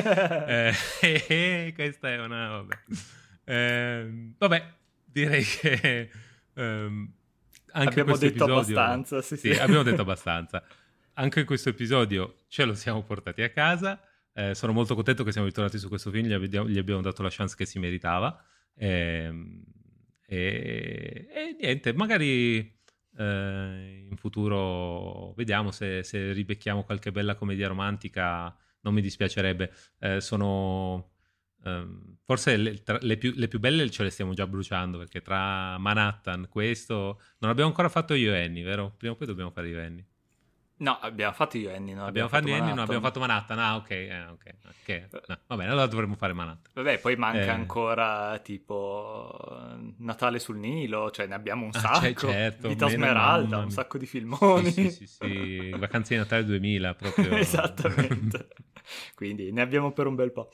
[0.47, 0.73] eh,
[1.27, 2.47] eh, questa è una...
[2.49, 2.77] Vabbè.
[3.45, 4.73] Eh, vabbè,
[5.05, 6.11] direi che...
[6.53, 7.11] Um,
[7.73, 9.53] anche abbiamo detto episodio, abbastanza, sì, sì.
[9.53, 10.63] sì, abbiamo detto abbastanza.
[11.13, 14.01] Anche in questo episodio ce lo siamo portati a casa.
[14.33, 17.21] Eh, sono molto contento che siamo ritornati su questo film, gli abbiamo, gli abbiamo dato
[17.21, 18.43] la chance che si meritava.
[18.75, 19.31] Eh,
[20.29, 22.57] e, e niente, magari
[23.17, 29.71] eh, in futuro vediamo se, se, ribecchiamo qualche bella commedia romantica, non mi dispiacerebbe.
[29.99, 31.11] Eh, sono
[31.63, 35.21] ehm, forse le, tra, le, più, le, più, belle ce le stiamo già bruciando perché
[35.21, 38.93] tra Manhattan, questo non abbiamo ancora fatto io e Annie, vero?
[38.97, 40.05] Prima o poi dobbiamo fare io e Annie.
[40.79, 43.59] No, abbiamo fatto io Annie, non abbiamo, abbiamo fatto Annie, non abbiamo fatto Manhattan.
[43.59, 45.07] Ah, ok, eh, ok, okay.
[45.27, 46.71] No, va bene, allora dovremmo fare Manhattan.
[46.73, 47.49] Vabbè, poi manca eh.
[47.49, 49.57] ancora tipo
[49.97, 52.27] Natale sul Nilo, cioè ne abbiamo un ah, sacco.
[52.27, 54.69] Ah, certo, Vita Smeralda, un sacco di filmoni.
[54.71, 55.69] Sì, sì, sì, sì.
[55.77, 57.31] Vacanze di Natale 2000 proprio.
[57.37, 58.47] Esattamente.
[59.15, 60.51] Quindi ne abbiamo per un bel po'.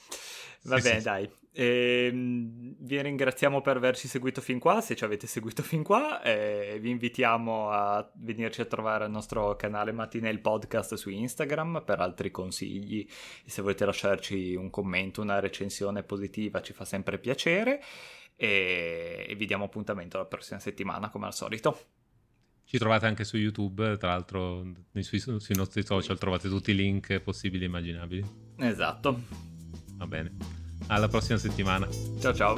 [0.64, 1.04] Va sì, bene, sì.
[1.04, 1.30] dai.
[1.56, 6.22] E, ehm, vi ringraziamo per averci seguito fin qua, se ci avete seguito fin qua,
[6.22, 12.00] e vi invitiamo a venirci a trovare al nostro canale Mattinel Podcast su Instagram per
[12.00, 13.08] altri consigli
[13.46, 17.82] se volete lasciarci un commento, una recensione positiva ci fa sempre piacere
[18.36, 21.80] e, e vi diamo appuntamento la prossima settimana come al solito.
[22.66, 24.66] Ci trovate anche su YouTube, tra l'altro
[25.00, 28.26] sui, sui nostri social trovate tutti i link possibili e immaginabili.
[28.58, 29.22] Esatto.
[29.98, 30.63] Va bene.
[30.88, 31.88] Alla prossima settimana.
[32.20, 32.58] Ciao ciao.